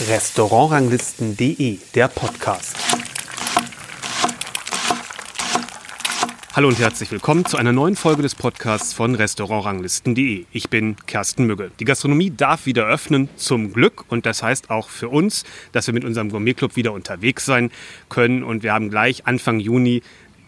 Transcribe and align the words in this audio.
Restaurantranglisten.de, 0.00 1.78
der 1.94 2.08
Podcast. 2.08 2.76
Hallo 6.52 6.66
und 6.66 6.80
herzlich 6.80 7.12
willkommen 7.12 7.44
zu 7.44 7.56
einer 7.56 7.70
neuen 7.70 7.94
Folge 7.94 8.22
des 8.22 8.34
Podcasts 8.34 8.92
von 8.92 9.14
Restaurantranglisten.de. 9.14 10.46
Ich 10.50 10.68
bin 10.68 10.96
Kersten 11.06 11.44
Mügge. 11.44 11.70
Die 11.78 11.84
Gastronomie 11.84 12.30
darf 12.30 12.66
wieder 12.66 12.86
öffnen, 12.86 13.28
zum 13.36 13.72
Glück. 13.72 14.04
Und 14.08 14.26
das 14.26 14.42
heißt 14.42 14.68
auch 14.68 14.88
für 14.88 15.10
uns, 15.10 15.44
dass 15.70 15.86
wir 15.86 15.94
mit 15.94 16.04
unserem 16.04 16.28
Gourmetclub 16.28 16.74
wieder 16.74 16.92
unterwegs 16.92 17.44
sein 17.44 17.70
können. 18.08 18.42
Und 18.42 18.64
wir 18.64 18.72
haben 18.72 18.90
gleich 18.90 19.28
Anfang 19.28 19.60
Juni 19.60 20.02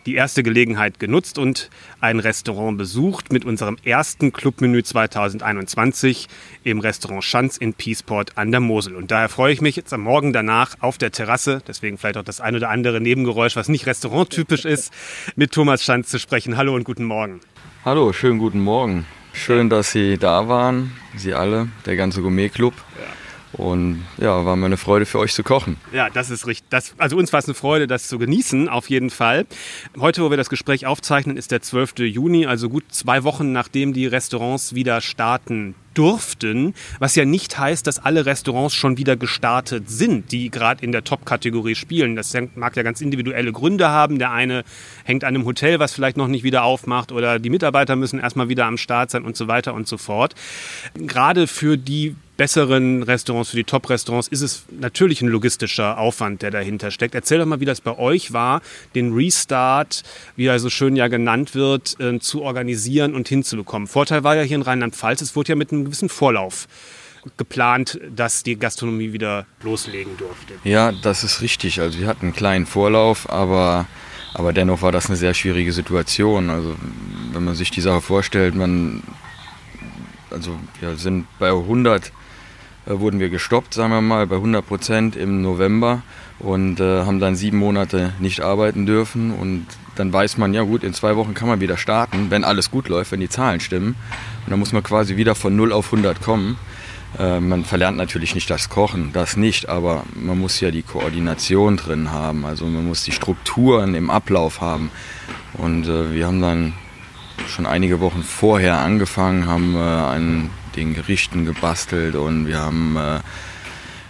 die 0.07 0.15
erste 0.15 0.43
Gelegenheit 0.43 1.01
genutzt 1.01 1.39
und 1.39 1.69
ein 2.01 2.21
Restaurant 2.21 2.79
besucht 2.79 3.33
mit 3.33 3.45
unserem 3.45 3.77
ersten 3.85 4.33
Clubmenü 4.33 4.83
2021 4.83 6.29
im 6.63 6.79
Restaurant 6.79 7.25
Schanz 7.25 7.57
in 7.57 7.75
Peaceport 7.75 8.39
an 8.39 8.53
der 8.53 8.61
Mosel. 8.61 8.95
Und 8.95 9.11
daher 9.11 9.29
freue 9.29 9.53
ich 9.53 9.61
mich 9.61 9.77
jetzt 9.77 9.93
am 9.93 10.03
Morgen 10.03 10.33
danach 10.33 10.77
auf 10.81 10.97
der 10.97 11.11
Terrasse, 11.11 11.61
deswegen 11.67 11.99
vielleicht 11.99 12.17
auch 12.17 12.25
das 12.25 12.41
ein 12.41 12.55
oder 12.55 12.71
andere 12.71 13.01
Nebengeräusch, 13.01 13.57
was 13.57 13.69
nicht 13.69 13.87
restauranttypisch 13.87 14.65
ist, 14.65 14.93
mit 15.35 15.53
Thomas 15.53 15.83
Schanz 15.83 16.09
zu 16.09 16.19
sprechen. 16.19 16.57
Hallo 16.57 16.75
und 16.75 16.85
guten 16.85 17.05
Morgen. 17.05 17.41
Hallo, 17.85 18.13
schönen 18.13 18.39
guten 18.39 18.61
Morgen. 18.61 19.07
Schön, 19.33 19.69
dass 19.69 19.93
Sie 19.93 20.17
da 20.17 20.49
waren, 20.49 20.93
Sie 21.15 21.35
alle, 21.35 21.69
der 21.85 21.97
ganze 21.97 22.23
Gourmet-Club. 22.23 22.75
Ja. 22.99 23.26
Und 23.57 24.05
ja, 24.19 24.45
war 24.45 24.55
mir 24.57 24.67
eine 24.67 24.77
Freude 24.77 25.07
für 25.07 25.19
euch 25.19 25.33
zu 25.33 25.43
kochen. 25.43 25.77
Ja, 25.93 26.11
das 26.11 26.31
ist 26.31 26.47
richtig. 26.47 26.69
Das, 26.69 26.95
also 26.99 27.17
uns 27.17 27.33
war 27.33 27.41
es 27.41 27.47
eine 27.47 27.55
Freude, 27.55 27.87
das 27.87 28.09
zu 28.09 28.19
genießen, 28.19 28.69
auf 28.69 28.91
jeden 28.91 29.11
Fall. 29.11 29.47
Heute, 29.99 30.23
wo 30.23 30.31
wir 30.31 30.37
das 30.37 30.51
Gespräch 30.51 30.87
aufzeichnen, 30.87 31.37
ist 31.37 31.51
der 31.53 31.63
12. 31.63 32.01
Juni, 32.01 32.47
also 32.47 32.69
gut 32.69 32.85
zwei 32.91 33.25
Wochen 33.25 33.53
nachdem 33.53 33.95
die 33.95 34.07
Restaurants 34.07 34.75
wieder 34.75 35.01
starten 35.01 35.75
durften, 35.97 36.75
was 36.99 37.15
ja 37.17 37.25
nicht 37.25 37.59
heißt, 37.59 37.87
dass 37.87 37.99
alle 37.99 38.27
Restaurants 38.27 38.75
schon 38.75 38.99
wieder 38.99 39.17
gestartet 39.17 39.89
sind, 39.89 40.33
die 40.33 40.51
gerade 40.51 40.85
in 40.85 40.93
der 40.93 41.05
Top-Kategorie 41.05 41.75
spielen. 41.75 42.17
Das 42.17 42.37
mag 42.55 42.77
ja 42.77 42.83
ganz 42.83 43.01
individuelle 43.01 43.53
Gründe 43.53 43.89
haben. 43.89 44.19
Der 44.19 44.33
eine 44.33 44.65
hängt 45.05 45.25
an 45.25 45.35
einem 45.35 45.45
Hotel, 45.45 45.79
was 45.79 45.93
vielleicht 45.93 46.17
noch 46.17 46.29
nicht 46.29 46.45
wieder 46.45 46.65
aufmacht 46.65 47.13
oder 47.13 47.39
die 47.39 47.51
Mitarbeiter 47.51 47.97
müssen 47.97 48.21
erstmal 48.21 48.49
wieder 48.49 48.67
am 48.67 48.77
Start 48.77 49.11
sein 49.11 49.25
und 49.25 49.37
so 49.37 49.49
weiter 49.49 49.75
und 49.75 49.89
so 49.89 49.97
fort. 49.97 50.35
Gerade 50.95 51.47
für 51.47 51.77
die 51.77 52.17
besseren 52.37 53.03
Restaurants, 53.03 53.51
für 53.51 53.57
die 53.57 53.65
Top-Restaurants 53.65 54.29
ist 54.29 54.43
es 54.43 54.65
natürlich 54.71 55.23
ein 55.23 55.29
logistischer 55.29 55.99
Aufwand, 55.99 56.43
der 56.43 56.51
dahinter 56.51 56.91
steckt. 56.91 57.15
Erzähl 57.15 57.39
doch 57.39 57.47
mal, 57.47 57.61
wie 57.61 57.65
das 57.65 57.81
bei 57.81 57.97
euch 57.97 58.33
war, 58.33 58.61
den 58.95 59.15
Restart, 59.15 60.03
wie 60.37 60.47
er 60.47 60.59
so 60.59 60.69
schön 60.69 60.97
ja 60.97 61.09
genannt 61.09 61.55
wird, 61.55 61.99
äh, 62.01 62.19
zu 62.19 62.43
organisieren 62.43 63.15
und 63.15 63.29
hinzubekommen. 63.29 63.89
Vorteil 63.89 64.25
war 64.25 64.37
ja 64.37 64.43
hier 64.43 64.57
in 64.57 64.63
Rheinland-Pfalz, 64.63 65.23
es 65.23 65.35
wurde 65.35 65.51
ja 65.51 65.57
mit 65.57 65.73
einem 65.73 65.86
gewissen 65.87 66.09
Vorlauf 66.09 66.69
geplant, 67.37 67.99
dass 68.15 68.45
die 68.45 68.57
Gastronomie 68.57 69.13
wieder 69.13 69.47
loslegen 69.63 70.17
durfte. 70.17 70.55
Ja, 70.63 70.93
das 70.93 71.25
ist 71.25 71.41
richtig. 71.41 71.81
Also 71.81 71.99
wir 71.99 72.07
hatten 72.07 72.27
einen 72.27 72.35
kleinen 72.35 72.67
Vorlauf, 72.67 73.29
aber, 73.29 73.87
aber 74.33 74.53
dennoch 74.53 74.83
war 74.83 74.93
das 74.93 75.07
eine 75.07 75.17
sehr 75.17 75.35
schwierige 75.35 75.73
Situation. 75.73 76.51
Also 76.51 76.77
wenn 77.33 77.45
man 77.45 77.57
sich 77.57 77.73
die 77.73 77.81
Sache 77.81 78.01
vorstellt, 78.01 78.55
man 78.55 79.03
also 80.31 80.59
wir 80.81 80.97
sind 80.97 81.27
bei 81.39 81.49
100 81.49 82.13
äh, 82.87 83.01
wurden 83.01 83.21
wir 83.21 83.29
gestoppt, 83.29 83.75
sagen 83.75 83.93
wir 83.93 84.01
mal, 84.01 84.27
bei 84.27 84.37
100 84.37 84.67
Prozent 84.67 85.17
im 85.17 85.43
November 85.43 86.03
und 86.39 86.81
äh, 86.81 87.03
haben 87.03 87.21
dann 87.21 87.37
sieben 87.37 87.59
Monate 87.59 88.13
nicht 88.21 88.41
arbeiten 88.41 88.87
dürfen. 88.87 89.33
Und 89.33 89.67
dann 89.97 90.13
weiß 90.13 90.37
man, 90.37 90.55
ja 90.55 90.63
gut, 90.63 90.85
in 90.85 90.95
zwei 90.95 91.17
Wochen 91.17 91.35
kann 91.35 91.49
man 91.49 91.61
wieder 91.61 91.77
starten, 91.77 92.31
wenn 92.31 92.45
alles 92.45 92.71
gut 92.71 92.89
läuft, 92.89 93.13
wenn 93.13 93.21
die 93.21 93.29
Zahlen 93.29 93.61
stimmen. 93.61 93.97
Und 94.47 94.53
dann 94.53 94.61
muss 94.61 94.73
man 94.73 94.85
quasi 94.85 95.17
wieder 95.17 95.35
von 95.35 95.57
0 95.57 95.73
auf 95.73 95.87
100 95.87 96.23
kommen. 96.23 96.57
Äh, 97.19 97.41
man 97.41 97.65
verlernt 97.65 97.97
natürlich 97.97 98.37
nicht 98.37 98.49
das 98.49 98.69
Kochen, 98.69 99.11
das 99.13 99.37
nicht, 99.37 99.69
aber 99.69 100.05
man 100.15 100.39
muss 100.39 100.61
ja 100.61 100.71
die 100.71 100.83
Koordination 100.83 101.77
drin 101.77 102.13
haben. 102.13 102.47
Also 102.47 102.65
man 102.67 102.87
muss 102.87 103.03
die 103.03 103.11
Strukturen 103.11 103.97
im 103.97 104.09
Ablauf 104.09 104.61
haben. 104.61 104.91
Und 105.55 105.89
äh, 105.89 106.13
wir 106.13 106.27
haben 106.27 106.41
dann 106.41 106.75
schon 107.49 107.67
einige 107.67 108.01
Wochen 108.01 108.23
vorher 108.23 108.79
angefangen, 108.79 109.47
haben 109.47 109.75
äh, 109.75 109.79
einen 109.79 110.51
den 110.77 110.95
Gerichten 110.95 111.45
gebastelt 111.47 112.17
und 112.17 112.47
wir 112.47 112.59
haben 112.59 112.99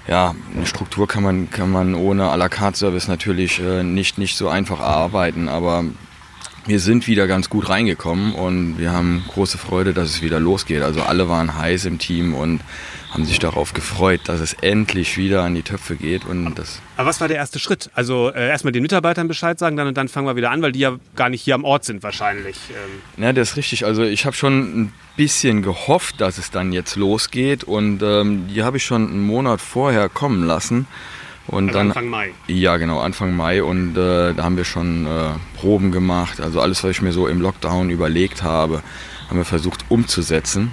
ja, 0.09 0.35
eine 0.53 0.67
Struktur 0.67 1.07
kann 1.07 1.23
man, 1.23 1.49
kann 1.49 1.71
man 1.71 1.95
ohne 1.95 2.25
à 2.25 2.37
la 2.37 2.49
carte 2.49 2.77
Service 2.77 3.07
natürlich 3.07 3.61
nicht, 3.85 4.19
nicht 4.19 4.37
so 4.37 4.49
einfach 4.49 4.81
erarbeiten, 4.81 5.49
aber 5.49 5.85
wir 6.67 6.81
sind 6.81 7.07
wieder 7.07 7.27
ganz 7.27 7.49
gut 7.49 7.69
reingekommen 7.69 8.35
und 8.35 8.79
wir 8.79 8.93
haben 8.93 9.25
große 9.29 9.59
Freude, 9.59 9.95
dass 9.95 10.11
es 10.11 10.23
wieder 10.23 10.41
losgeht. 10.41 10.83
Also 10.83 11.03
alle 11.03 11.29
waren 11.29 11.57
heiß 11.57 11.85
im 11.85 11.99
Team 11.99 12.35
und 12.35 12.61
haben 13.13 13.25
sich 13.25 13.39
darauf 13.39 13.73
gefreut, 13.73 14.21
dass 14.25 14.41
es 14.41 14.53
endlich 14.55 15.17
wieder 15.17 15.43
an 15.43 15.55
die 15.55 15.63
Töpfe 15.63 15.97
geht. 15.97 16.25
Und 16.25 16.57
das 16.57 16.83
Aber 16.97 17.09
was 17.09 17.21
war 17.21 17.29
der 17.29 17.37
erste 17.37 17.59
Schritt? 17.59 17.91
Also 17.95 18.31
äh, 18.31 18.49
erstmal 18.49 18.73
den 18.73 18.83
Mitarbeitern 18.83 19.29
Bescheid 19.29 19.59
sagen, 19.59 19.77
dann 19.77 19.87
und 19.87 19.97
dann 19.97 20.09
fangen 20.09 20.27
wir 20.27 20.37
wieder 20.37 20.51
an, 20.51 20.61
weil 20.61 20.73
die 20.73 20.81
ja 20.81 20.97
gar 21.15 21.29
nicht 21.29 21.43
hier 21.43 21.55
am 21.55 21.65
Ort 21.65 21.85
sind 21.85 22.03
wahrscheinlich. 22.03 22.57
Ähm. 22.71 23.23
Ja, 23.23 23.33
das 23.33 23.51
ist 23.51 23.57
richtig. 23.57 23.87
Also 23.87 24.03
ich 24.03 24.27
habe 24.27 24.37
schon 24.37 24.83
ein 24.83 24.93
bisschen 25.17 25.63
gehofft, 25.63 26.21
dass 26.21 26.37
es 26.37 26.51
dann 26.51 26.73
jetzt 26.73 26.97
losgeht 26.97 27.65
und 27.65 28.03
ähm, 28.03 28.49
die 28.49 28.65
habe 28.65 28.77
ich 28.77 28.85
schon 28.85 29.09
einen 29.09 29.27
Monat 29.27 29.61
vorher 29.61 30.09
kommen 30.09 30.45
lassen. 30.45 30.87
Und 31.49 31.69
also 31.69 31.79
dann, 31.79 31.89
Anfang 31.89 32.09
Mai. 32.09 32.33
Ja, 32.49 32.77
genau, 32.77 33.01
Anfang 33.01 33.37
Mai. 33.37 33.63
Und 33.63 33.97
äh, 33.97 34.35
da 34.35 34.43
haben 34.43 34.57
wir 34.57 34.65
schon 34.65 35.07
äh, 35.07 35.31
Proben 35.57 35.93
gemacht. 35.93 36.41
Also 36.41 36.61
alles, 36.61 36.83
was 36.83 36.91
ich 36.91 37.03
mir 37.03 37.13
so 37.13 37.29
im 37.29 37.41
Lockdown 37.41 37.91
überlegt 37.91 38.43
habe, 38.43 38.83
haben 39.29 39.39
wir 39.39 39.45
versucht 39.45 39.85
umzusetzen 39.89 40.73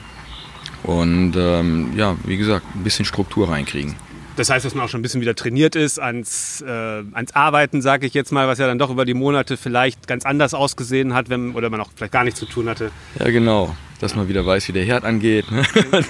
und 0.84 1.34
ähm, 1.38 1.94
ja, 1.96 2.16
wie 2.26 2.38
gesagt, 2.38 2.66
ein 2.76 2.84
bisschen 2.84 3.06
Struktur 3.06 3.50
reinkriegen. 3.50 3.96
Das 4.36 4.50
heißt, 4.50 4.66
dass 4.66 4.74
man 4.74 4.86
auch 4.86 4.90
schon 4.90 5.00
ein 5.00 5.04
bisschen 5.04 5.22
wieder 5.22 5.36
trainiert 5.36 5.76
ist 5.76 6.00
ans, 6.00 6.62
äh, 6.62 6.70
ans 6.70 7.36
Arbeiten, 7.36 7.82
sage 7.82 8.08
ich 8.08 8.14
jetzt 8.14 8.32
mal, 8.32 8.48
was 8.48 8.58
ja 8.58 8.66
dann 8.66 8.80
doch 8.80 8.90
über 8.90 9.06
die 9.06 9.14
Monate 9.14 9.58
vielleicht 9.58 10.08
ganz 10.08 10.26
anders 10.26 10.54
ausgesehen 10.56 11.14
hat, 11.14 11.30
wenn, 11.30 11.54
oder 11.54 11.70
man 11.70 11.80
auch 11.80 11.90
vielleicht 11.96 12.14
gar 12.14 12.24
nichts 12.24 12.40
zu 12.40 12.48
tun 12.48 12.68
hatte. 12.68 12.92
Ja, 13.20 13.30
genau. 13.30 13.76
Dass 14.00 14.16
man 14.16 14.28
wieder 14.28 14.46
weiß, 14.46 14.68
wie 14.68 14.74
der 14.74 14.84
Herd 14.84 15.06
angeht. 15.06 15.50
Ne? 15.52 15.64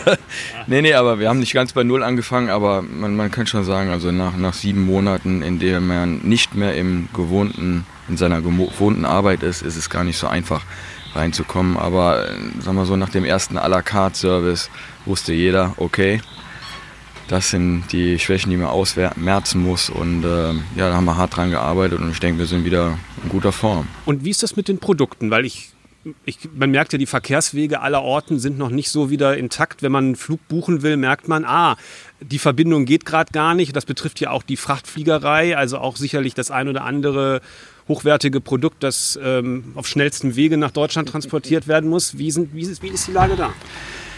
nee, 0.67 0.81
nee, 0.81 0.93
aber 0.93 1.19
wir 1.19 1.29
haben 1.29 1.39
nicht 1.39 1.53
ganz 1.53 1.73
bei 1.73 1.83
Null 1.83 2.01
angefangen, 2.01 2.49
aber 2.49 2.81
man, 2.81 3.15
man 3.15 3.29
kann 3.29 3.45
schon 3.45 3.65
sagen, 3.65 3.89
also 3.89 4.11
nach, 4.11 4.35
nach 4.37 4.53
sieben 4.53 4.85
Monaten, 4.85 5.41
in 5.41 5.59
denen 5.59 5.85
man 5.85 6.19
nicht 6.19 6.55
mehr 6.55 6.75
im 6.75 7.09
gewohnten, 7.13 7.85
in 8.07 8.17
seiner 8.17 8.41
gewohnten 8.41 9.05
Arbeit 9.05 9.43
ist, 9.43 9.61
ist 9.61 9.75
es 9.75 9.89
gar 9.89 10.03
nicht 10.05 10.17
so 10.17 10.27
einfach 10.27 10.63
reinzukommen. 11.13 11.77
Aber 11.77 12.29
sagen 12.61 12.77
wir 12.77 12.85
so, 12.85 12.95
nach 12.95 13.09
dem 13.09 13.25
ersten 13.25 13.57
à 13.57 13.67
la 13.67 13.81
carte 13.81 14.17
Service 14.17 14.69
wusste 15.05 15.33
jeder, 15.33 15.73
okay, 15.77 16.21
das 17.27 17.49
sind 17.49 17.85
die 17.91 18.19
Schwächen, 18.19 18.49
die 18.51 18.57
man 18.57 18.67
ausmerzen 18.67 19.61
muss. 19.61 19.89
Und 19.89 20.23
äh, 20.23 20.53
ja, 20.75 20.89
da 20.89 20.93
haben 20.93 21.05
wir 21.05 21.17
hart 21.17 21.35
dran 21.35 21.51
gearbeitet 21.51 21.99
und 21.99 22.11
ich 22.11 22.19
denke, 22.19 22.39
wir 22.39 22.45
sind 22.45 22.65
wieder 22.65 22.97
in 23.23 23.29
guter 23.29 23.51
Form. 23.51 23.87
Und 24.05 24.23
wie 24.23 24.29
ist 24.29 24.43
das 24.43 24.55
mit 24.55 24.67
den 24.67 24.79
Produkten? 24.79 25.31
Weil 25.31 25.45
ich, 25.45 25.71
ich, 26.25 26.37
man 26.55 26.71
merkt 26.71 26.93
ja, 26.93 26.99
die 26.99 27.05
Verkehrswege 27.05 27.81
aller 27.81 28.01
Orten 28.01 28.39
sind 28.39 28.57
noch 28.57 28.69
nicht 28.69 28.89
so 28.89 29.09
wieder 29.09 29.37
intakt. 29.37 29.81
Wenn 29.81 29.91
man 29.91 30.05
einen 30.05 30.15
Flug 30.15 30.47
buchen 30.47 30.81
will, 30.81 30.97
merkt 30.97 31.27
man, 31.27 31.45
ah, 31.45 31.77
die 32.19 32.39
Verbindung 32.39 32.85
geht 32.85 33.05
gerade 33.05 33.31
gar 33.31 33.55
nicht. 33.55 33.75
Das 33.75 33.85
betrifft 33.85 34.19
ja 34.19 34.31
auch 34.31 34.43
die 34.43 34.57
Frachtfliegerei, 34.57 35.57
also 35.57 35.77
auch 35.77 35.95
sicherlich 35.95 36.33
das 36.33 36.51
ein 36.51 36.67
oder 36.67 36.83
andere 36.83 37.41
hochwertige 37.87 38.41
Produkt, 38.41 38.81
das 38.83 39.19
ähm, 39.21 39.73
auf 39.75 39.87
schnellstem 39.87 40.35
Wege 40.35 40.57
nach 40.57 40.71
Deutschland 40.71 41.09
transportiert 41.09 41.67
werden 41.67 41.89
muss. 41.89 42.17
Wie, 42.17 42.31
sind, 42.31 42.53
wie, 42.53 42.61
ist, 42.61 42.81
wie 42.81 42.87
ist 42.87 43.07
die 43.07 43.11
Lage 43.11 43.35
da? 43.35 43.53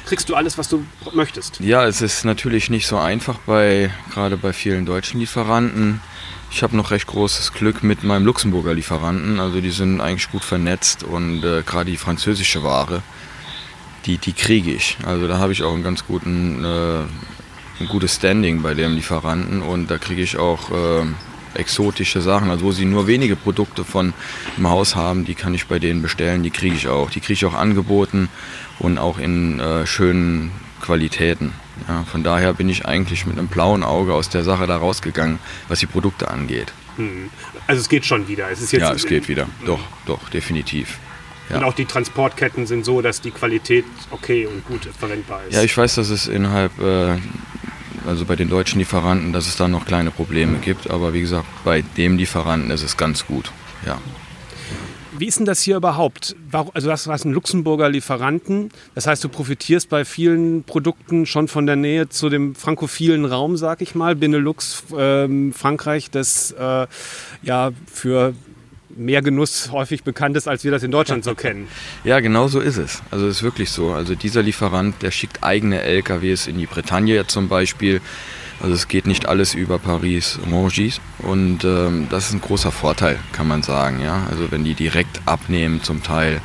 Kriegst 0.06 0.30
du 0.30 0.36
alles, 0.36 0.58
was 0.58 0.70
du 0.70 0.86
möchtest? 1.14 1.60
Ja, 1.60 1.86
es 1.86 2.02
ist 2.02 2.26
natürlich 2.26 2.70
nicht 2.70 2.86
so 2.86 2.98
einfach 2.98 3.40
bei 3.40 3.92
gerade 4.14 4.38
bei 4.38 4.54
vielen 4.54 4.86
deutschen 4.86 5.20
Lieferanten. 5.20 6.00
Ich 6.52 6.62
habe 6.62 6.78
noch 6.78 6.92
recht 6.92 7.08
großes 7.08 7.54
Glück 7.54 7.84
mit 7.84 8.04
meinem 8.04 8.26
Luxemburger 8.26 8.74
Lieferanten. 8.74 9.40
Also 9.40 9.62
die 9.62 9.72
sind 9.72 10.02
eigentlich 10.02 10.32
gut 10.32 10.44
vernetzt 10.44 11.04
und 11.04 11.44
äh, 11.44 11.64
gerade 11.64 11.90
die 11.90 11.98
französische 11.98 12.64
Ware, 12.64 13.02
die, 14.06 14.20
die 14.20 14.34
kriege 14.34 14.72
ich. 14.72 14.98
Also 15.06 15.28
da 15.28 15.40
habe 15.40 15.54
ich 15.54 15.64
auch 15.64 15.74
einen 15.74 15.84
ganz 15.84 16.06
guten, 16.06 16.64
äh, 16.64 17.00
ein 17.82 17.88
gutes 17.90 18.16
Standing 18.16 18.62
bei 18.62 18.76
dem 18.76 18.94
Lieferanten 18.94 19.64
und 19.64 19.90
da 19.90 19.98
kriege 19.98 20.22
ich 20.22 20.38
auch 20.38 20.70
äh, 20.70 21.06
exotische 21.56 22.22
Sachen, 22.22 22.50
also 22.50 22.66
wo 22.66 22.72
sie 22.72 22.86
nur 22.86 23.08
wenige 23.08 23.36
Produkte 23.36 23.84
von 23.84 24.14
im 24.58 24.70
Haus 24.70 24.96
haben, 24.96 25.26
die 25.26 25.36
kann 25.36 25.54
ich 25.54 25.68
bei 25.68 25.80
denen 25.80 26.02
bestellen, 26.02 26.44
die 26.44 26.50
kriege 26.50 26.76
ich 26.76 26.88
auch. 26.88 27.10
Die 27.10 27.20
kriege 27.20 27.34
ich 27.34 27.46
auch 27.46 27.54
angeboten 27.54 28.30
und 28.80 28.98
auch 28.98 29.18
in 29.18 29.60
äh, 29.60 29.86
schönen 29.86 30.52
Qualitäten. 30.82 31.54
Ja, 31.88 32.04
von 32.04 32.24
daher 32.24 32.54
bin 32.54 32.70
ich 32.70 32.86
eigentlich 32.86 33.26
mit 33.26 33.38
einem 33.38 33.48
blauen 33.48 33.84
Auge 33.84 34.14
aus 34.14 34.30
der 34.30 34.44
Sache 34.44 34.68
da 34.68 34.78
rausgegangen, 34.78 35.40
was 35.68 35.80
die 35.80 35.88
Produkte 35.88 36.30
angeht. 36.30 36.74
Hm. 36.98 37.30
Also 37.68 37.82
es 37.82 37.90
geht 37.90 38.06
schon 38.06 38.28
wieder. 38.28 38.50
Es 38.50 38.62
ist 38.62 38.72
jetzt 38.72 38.82
ja, 38.82 38.94
es 38.94 39.06
geht 39.06 39.28
wieder. 39.28 39.48
Doch, 39.66 39.82
doch, 40.06 40.30
definitiv. 40.30 41.00
Ja. 41.50 41.58
Und 41.58 41.64
auch 41.64 41.74
die 41.74 41.86
Transportketten 41.86 42.66
sind 42.66 42.86
so, 42.86 43.02
dass 43.02 43.22
die 43.22 43.32
Qualität 43.32 43.86
okay 44.12 44.48
und 44.48 44.66
gut 44.66 44.88
verwendbar 44.98 45.42
ist. 45.48 45.54
Ja, 45.54 45.62
ich 45.62 45.78
weiß, 45.78 45.96
dass 45.96 46.10
es 46.10 46.28
innerhalb 46.28 46.80
äh, 46.80 47.18
also 48.08 48.26
bei 48.26 48.36
den 48.36 48.50
deutschen 48.50 48.80
Lieferanten, 48.80 49.34
dass 49.34 49.48
es 49.48 49.58
da 49.58 49.68
noch 49.68 49.86
kleine 49.86 50.12
Probleme 50.12 50.58
gibt. 50.60 50.90
Aber 50.90 51.14
wie 51.14 51.22
gesagt, 51.22 51.46
bei 51.64 51.84
dem 51.98 52.18
Lieferanten 52.18 52.72
ist 52.72 52.84
es 52.84 52.98
ganz 52.98 53.26
gut. 53.26 53.52
Ja. 53.86 54.00
Wie 55.18 55.28
ist 55.28 55.40
denn 55.40 55.46
das 55.46 55.62
hier 55.62 55.78
überhaupt? 55.78 56.36
Also 56.52 56.88
du 56.88 56.92
hast 56.92 57.08
einen 57.08 57.34
Luxemburger 57.34 57.88
Lieferanten. 57.88 58.70
Das 58.96 59.08
heißt, 59.08 59.24
du 59.24 59.30
profitierst 59.30 59.90
bei 59.90 60.04
vielen 60.04 60.64
Produkten 60.64 61.26
schon 61.26 61.48
von 61.48 61.66
der 61.66 61.78
Nähe 61.78 62.10
zu 62.10 62.28
dem 62.28 62.54
frankophilen 62.54 63.24
Raum, 63.24 63.56
sag 63.56 63.82
ich 63.82 63.96
mal. 63.96 64.16
Benelux, 64.16 64.84
ähm, 64.98 65.54
Frankreich, 65.54 66.12
das 66.12 66.52
äh, 66.52 66.88
ja 67.44 67.72
für 67.88 68.34
mehr 68.96 69.22
Genuss 69.22 69.72
häufig 69.72 70.04
bekannt 70.04 70.38
ist, 70.38 70.48
als 70.48 70.64
wir 70.64 70.72
das 70.72 70.84
in 70.84 70.92
Deutschland 70.92 71.24
so 71.24 71.36
kennen. 71.36 71.68
Ja, 72.04 72.20
genau 72.20 72.48
so 72.48 72.60
ist 72.60 72.78
es. 72.78 73.02
Also 73.12 73.28
es 73.28 73.38
ist 73.38 73.44
wirklich 73.44 73.70
so. 73.70 73.92
Also 73.92 74.16
dieser 74.16 74.42
Lieferant, 74.42 75.02
der 75.02 75.12
schickt 75.12 75.44
eigene 75.44 75.82
LKWs 75.82 76.48
in 76.48 76.58
die 76.58 76.66
Bretagne 76.66 77.28
zum 77.28 77.48
Beispiel. 77.50 78.02
Also 78.62 78.74
es 78.74 78.88
geht 78.88 79.06
nicht 79.06 79.28
alles 79.28 79.54
über 79.54 79.80
Paris 79.80 80.40
Rungis 80.50 81.02
und 81.20 81.66
ähm, 81.66 82.08
das 82.10 82.28
ist 82.28 82.34
ein 82.34 82.42
großer 82.42 82.72
Vorteil, 82.72 83.20
kann 83.34 83.48
man 83.48 83.64
sagen. 83.64 84.02
Ja? 84.02 84.26
Also 84.30 84.50
wenn 84.52 84.64
die 84.64 84.74
direkt 84.74 85.22
abnehmen 85.26 85.84
zum 85.84 86.04
Teil, 86.04 86.42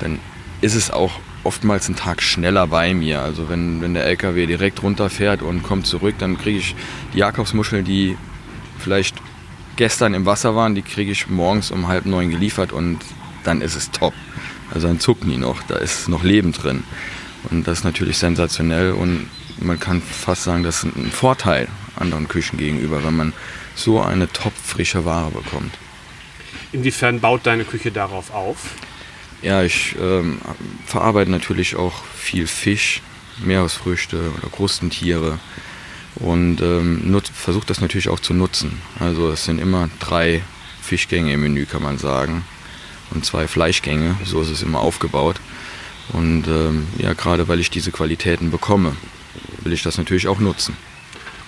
dann 0.00 0.18
ist 0.60 0.74
es 0.74 0.90
auch 0.90 1.12
oftmals 1.44 1.86
einen 1.86 1.96
Tag 1.96 2.22
schneller 2.22 2.66
bei 2.66 2.92
mir. 2.92 3.22
Also 3.22 3.48
wenn, 3.48 3.80
wenn 3.80 3.94
der 3.94 4.04
LKW 4.04 4.44
direkt 4.44 4.82
runterfährt 4.82 5.40
und 5.40 5.62
kommt 5.62 5.86
zurück, 5.86 6.16
dann 6.18 6.36
kriege 6.36 6.58
ich 6.58 6.76
die 7.14 7.18
Jakobsmuscheln, 7.18 7.84
die 7.84 8.18
vielleicht 8.78 9.16
gestern 9.78 10.12
im 10.12 10.26
Wasser 10.26 10.56
waren, 10.56 10.74
die 10.74 10.82
kriege 10.82 11.12
ich 11.12 11.28
morgens 11.30 11.70
um 11.70 11.86
halb 11.86 12.04
neun 12.04 12.30
geliefert 12.30 12.72
und 12.72 12.98
dann 13.44 13.62
ist 13.62 13.76
es 13.76 13.90
top. 13.92 14.12
Also 14.74 14.88
dann 14.88 15.00
zucken 15.00 15.30
die 15.30 15.38
noch, 15.38 15.62
da 15.62 15.76
ist 15.76 16.08
noch 16.08 16.24
Leben 16.24 16.52
drin. 16.52 16.82
Und 17.48 17.66
das 17.66 17.78
ist 17.78 17.84
natürlich 17.84 18.18
sensationell 18.18 18.92
und 18.92 19.30
man 19.60 19.78
kann 19.78 20.02
fast 20.02 20.42
sagen, 20.44 20.64
das 20.64 20.82
ist 20.82 20.96
ein 20.96 21.10
Vorteil 21.12 21.68
anderen 21.96 22.28
Küchen 22.28 22.58
gegenüber, 22.58 23.02
wenn 23.04 23.16
man 23.16 23.32
so 23.76 24.00
eine 24.00 24.30
top 24.30 24.52
frische 24.52 25.04
Ware 25.04 25.30
bekommt. 25.30 25.72
Inwiefern 26.72 27.20
baut 27.20 27.46
deine 27.46 27.64
Küche 27.64 27.92
darauf 27.92 28.34
auf? 28.34 28.74
Ja, 29.42 29.62
ich 29.62 29.94
ähm, 30.00 30.40
verarbeite 30.86 31.30
natürlich 31.30 31.76
auch 31.76 32.04
viel 32.04 32.48
Fisch, 32.48 33.00
Meeresfrüchte 33.44 34.32
oder 34.36 34.48
Krustentiere 34.50 35.38
und 36.20 36.60
ähm, 36.60 37.20
versuche 37.32 37.66
das 37.66 37.80
natürlich 37.80 38.08
auch 38.08 38.20
zu 38.20 38.34
nutzen. 38.34 38.80
Also 38.98 39.30
es 39.30 39.44
sind 39.44 39.60
immer 39.60 39.88
drei 40.00 40.42
Fischgänge 40.82 41.32
im 41.32 41.42
Menü, 41.42 41.66
kann 41.66 41.82
man 41.82 41.98
sagen, 41.98 42.44
und 43.10 43.24
zwei 43.24 43.46
Fleischgänge. 43.46 44.16
So 44.24 44.40
ist 44.40 44.50
es 44.50 44.62
immer 44.62 44.80
aufgebaut. 44.80 45.40
Und 46.12 46.46
ähm, 46.48 46.86
ja, 46.98 47.12
gerade 47.12 47.48
weil 47.48 47.60
ich 47.60 47.70
diese 47.70 47.92
Qualitäten 47.92 48.50
bekomme, 48.50 48.96
will 49.62 49.72
ich 49.72 49.82
das 49.82 49.98
natürlich 49.98 50.28
auch 50.28 50.38
nutzen. 50.38 50.76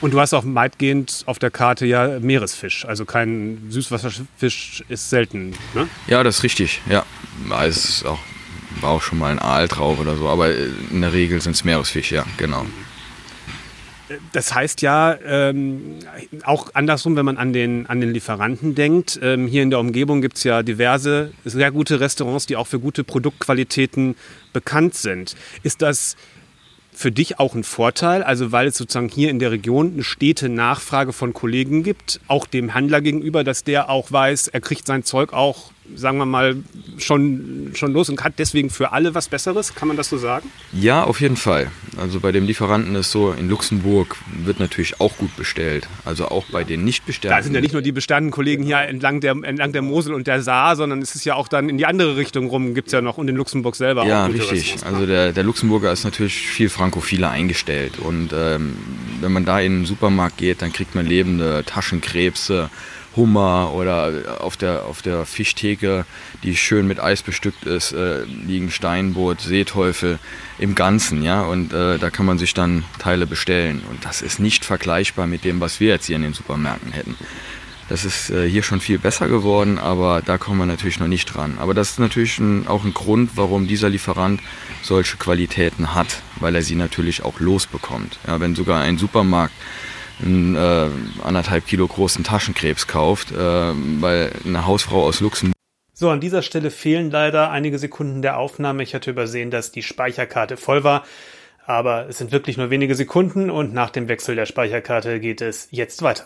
Und 0.00 0.14
du 0.14 0.20
hast 0.20 0.32
auch 0.32 0.44
weitgehend 0.46 1.24
auf 1.26 1.38
der 1.38 1.50
Karte 1.50 1.84
ja 1.84 2.20
Meeresfisch, 2.20 2.86
also 2.86 3.04
kein 3.04 3.66
Süßwasserfisch 3.68 4.82
ist 4.88 5.10
selten, 5.10 5.54
ne? 5.74 5.88
Ja, 6.06 6.22
das 6.22 6.38
ist 6.38 6.42
richtig, 6.42 6.80
ja. 6.88 7.04
Es 7.62 7.84
ist 7.84 8.06
auch, 8.06 8.18
war 8.80 8.90
auch 8.90 9.02
schon 9.02 9.18
mal 9.18 9.30
ein 9.30 9.38
Aal 9.38 9.68
drauf 9.68 9.98
oder 9.98 10.16
so, 10.16 10.28
aber 10.28 10.54
in 10.54 11.02
der 11.02 11.12
Regel 11.12 11.42
sind 11.42 11.52
es 11.52 11.64
Meeresfisch, 11.64 12.12
ja, 12.12 12.24
genau. 12.38 12.64
Das 14.32 14.54
heißt 14.54 14.82
ja, 14.82 15.16
ähm, 15.24 15.98
auch 16.44 16.70
andersrum, 16.74 17.16
wenn 17.16 17.24
man 17.24 17.36
an 17.36 17.52
den, 17.52 17.86
an 17.86 18.00
den 18.00 18.12
Lieferanten 18.12 18.74
denkt, 18.74 19.20
ähm, 19.22 19.46
hier 19.46 19.62
in 19.62 19.70
der 19.70 19.78
Umgebung 19.78 20.20
gibt 20.20 20.36
es 20.36 20.44
ja 20.44 20.62
diverse, 20.62 21.32
sehr 21.44 21.70
gute 21.70 22.00
Restaurants, 22.00 22.46
die 22.46 22.56
auch 22.56 22.66
für 22.66 22.80
gute 22.80 23.04
Produktqualitäten 23.04 24.16
bekannt 24.52 24.94
sind. 24.94 25.36
Ist 25.62 25.82
das 25.82 26.16
für 26.92 27.12
dich 27.12 27.38
auch 27.38 27.54
ein 27.54 27.64
Vorteil, 27.64 28.22
also 28.22 28.52
weil 28.52 28.66
es 28.66 28.76
sozusagen 28.76 29.08
hier 29.08 29.30
in 29.30 29.38
der 29.38 29.52
Region 29.52 29.92
eine 29.92 30.02
stete 30.02 30.48
Nachfrage 30.48 31.12
von 31.12 31.32
Kollegen 31.32 31.82
gibt, 31.82 32.20
auch 32.26 32.46
dem 32.46 32.74
Handler 32.74 33.00
gegenüber, 33.00 33.44
dass 33.44 33.64
der 33.64 33.88
auch 33.88 34.10
weiß, 34.10 34.48
er 34.48 34.60
kriegt 34.60 34.86
sein 34.86 35.04
Zeug 35.04 35.32
auch 35.32 35.72
sagen 35.94 36.18
wir 36.18 36.26
mal, 36.26 36.56
schon, 36.98 37.70
schon 37.74 37.92
los 37.92 38.08
und 38.08 38.22
hat 38.22 38.34
deswegen 38.38 38.70
für 38.70 38.92
alle 38.92 39.14
was 39.14 39.28
Besseres? 39.28 39.74
Kann 39.74 39.88
man 39.88 39.96
das 39.96 40.08
so 40.08 40.18
sagen? 40.18 40.50
Ja, 40.72 41.04
auf 41.04 41.20
jeden 41.20 41.36
Fall. 41.36 41.70
Also 41.96 42.20
bei 42.20 42.32
dem 42.32 42.46
Lieferanten 42.46 42.94
ist 42.94 43.10
so, 43.10 43.32
in 43.32 43.48
Luxemburg 43.48 44.16
wird 44.44 44.60
natürlich 44.60 45.00
auch 45.00 45.16
gut 45.16 45.34
bestellt. 45.36 45.88
Also 46.04 46.28
auch 46.28 46.44
bei 46.52 46.64
den 46.64 46.84
nicht 46.84 47.06
bestandenen. 47.06 47.38
Da 47.38 47.44
sind 47.44 47.54
ja 47.54 47.60
nicht 47.60 47.72
nur 47.72 47.82
die 47.82 47.92
bestandenen 47.92 48.32
Kollegen 48.32 48.64
hier 48.64 48.78
entlang 48.78 49.20
der, 49.20 49.32
entlang 49.42 49.72
der 49.72 49.82
Mosel 49.82 50.14
und 50.14 50.26
der 50.26 50.42
Saar, 50.42 50.76
sondern 50.76 51.02
es 51.02 51.14
ist 51.14 51.24
ja 51.24 51.34
auch 51.34 51.48
dann 51.48 51.68
in 51.68 51.78
die 51.78 51.86
andere 51.86 52.16
Richtung 52.16 52.48
rum, 52.48 52.74
gibt 52.74 52.88
es 52.88 52.92
ja 52.92 53.00
noch 53.00 53.18
und 53.18 53.28
in 53.28 53.36
Luxemburg 53.36 53.76
selber 53.76 54.04
ja, 54.06 54.26
auch. 54.26 54.28
Ja, 54.28 54.34
richtig. 54.34 54.76
Also 54.84 55.06
der, 55.06 55.32
der 55.32 55.44
Luxemburger 55.44 55.92
ist 55.92 56.04
natürlich 56.04 56.34
viel 56.34 56.68
frankophiler 56.68 57.30
eingestellt. 57.30 57.98
Und 57.98 58.30
ähm, 58.32 58.76
wenn 59.20 59.32
man 59.32 59.44
da 59.44 59.60
in 59.60 59.80
den 59.80 59.86
Supermarkt 59.86 60.38
geht, 60.38 60.62
dann 60.62 60.72
kriegt 60.72 60.94
man 60.94 61.06
lebende 61.06 61.62
Taschenkrebse 61.66 62.70
Hummer 63.16 63.72
oder 63.74 64.38
auf 64.40 64.56
der, 64.56 64.84
auf 64.84 65.02
der 65.02 65.26
Fischtheke, 65.26 66.04
die 66.42 66.56
schön 66.56 66.86
mit 66.86 67.00
Eis 67.00 67.22
bestückt 67.22 67.64
ist, 67.64 67.92
äh, 67.92 68.22
liegen 68.24 68.70
Steinboot, 68.70 69.40
Seeteufel 69.40 70.18
im 70.58 70.74
Ganzen, 70.74 71.22
ja, 71.22 71.42
und 71.42 71.72
äh, 71.72 71.98
da 71.98 72.10
kann 72.10 72.26
man 72.26 72.38
sich 72.38 72.54
dann 72.54 72.84
Teile 72.98 73.26
bestellen. 73.26 73.82
Und 73.90 74.04
das 74.04 74.22
ist 74.22 74.38
nicht 74.38 74.64
vergleichbar 74.64 75.26
mit 75.26 75.44
dem, 75.44 75.60
was 75.60 75.80
wir 75.80 75.88
jetzt 75.88 76.06
hier 76.06 76.16
in 76.16 76.22
den 76.22 76.34
Supermärkten 76.34 76.92
hätten. 76.92 77.16
Das 77.90 78.04
ist 78.04 78.30
äh, 78.30 78.48
hier 78.48 78.62
schon 78.62 78.80
viel 78.80 79.00
besser 79.00 79.26
geworden, 79.26 79.80
aber 79.80 80.22
da 80.24 80.38
kommen 80.38 80.58
wir 80.58 80.66
natürlich 80.66 81.00
noch 81.00 81.08
nicht 81.08 81.26
dran. 81.26 81.56
Aber 81.58 81.74
das 81.74 81.90
ist 81.90 81.98
natürlich 81.98 82.40
auch 82.68 82.84
ein 82.84 82.94
Grund, 82.94 83.32
warum 83.34 83.66
dieser 83.66 83.88
Lieferant 83.88 84.40
solche 84.80 85.16
Qualitäten 85.16 85.92
hat, 85.92 86.22
weil 86.36 86.54
er 86.54 86.62
sie 86.62 86.76
natürlich 86.76 87.24
auch 87.24 87.40
losbekommt. 87.40 88.20
Ja, 88.28 88.38
wenn 88.38 88.54
sogar 88.54 88.80
ein 88.80 88.96
Supermarkt 88.96 89.54
einen 90.22 90.56
äh, 90.56 90.88
anderthalb 91.22 91.66
Kilo 91.66 91.86
großen 91.86 92.24
Taschenkrebs 92.24 92.86
kauft, 92.86 93.32
äh, 93.32 93.36
weil 93.36 94.32
eine 94.44 94.66
Hausfrau 94.66 95.04
aus 95.04 95.20
Luxemburg. 95.20 95.54
So, 95.92 96.08
an 96.08 96.20
dieser 96.20 96.42
Stelle 96.42 96.70
fehlen 96.70 97.10
leider 97.10 97.50
einige 97.50 97.78
Sekunden 97.78 98.22
der 98.22 98.38
Aufnahme. 98.38 98.82
Ich 98.82 98.94
hatte 98.94 99.10
übersehen, 99.10 99.50
dass 99.50 99.70
die 99.70 99.82
Speicherkarte 99.82 100.56
voll 100.56 100.82
war. 100.82 101.04
Aber 101.66 102.08
es 102.08 102.18
sind 102.18 102.32
wirklich 102.32 102.56
nur 102.56 102.70
wenige 102.70 102.94
Sekunden 102.94 103.50
und 103.50 103.74
nach 103.74 103.90
dem 103.90 104.08
Wechsel 104.08 104.34
der 104.34 104.46
Speicherkarte 104.46 105.20
geht 105.20 105.40
es 105.40 105.68
jetzt 105.70 106.02
weiter. 106.02 106.24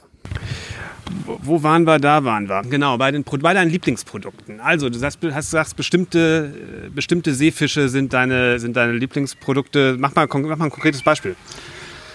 Wo 1.26 1.62
waren 1.62 1.86
wir? 1.86 1.98
Da 1.98 2.24
waren 2.24 2.48
wir. 2.48 2.62
Genau, 2.62 2.96
bei, 2.98 3.10
den, 3.10 3.24
bei 3.24 3.52
deinen 3.52 3.70
Lieblingsprodukten. 3.70 4.60
Also, 4.60 4.88
du 4.88 4.98
sagst, 4.98 5.18
hast, 5.32 5.50
sagst 5.50 5.76
bestimmte, 5.76 6.54
bestimmte 6.94 7.34
Seefische 7.34 7.88
sind 7.88 8.12
deine, 8.12 8.58
sind 8.58 8.76
deine 8.76 8.92
Lieblingsprodukte. 8.92 9.96
Mach 9.98 10.14
mal, 10.14 10.26
mach 10.26 10.56
mal 10.56 10.64
ein 10.66 10.70
konkretes 10.70 11.02
Beispiel. 11.02 11.36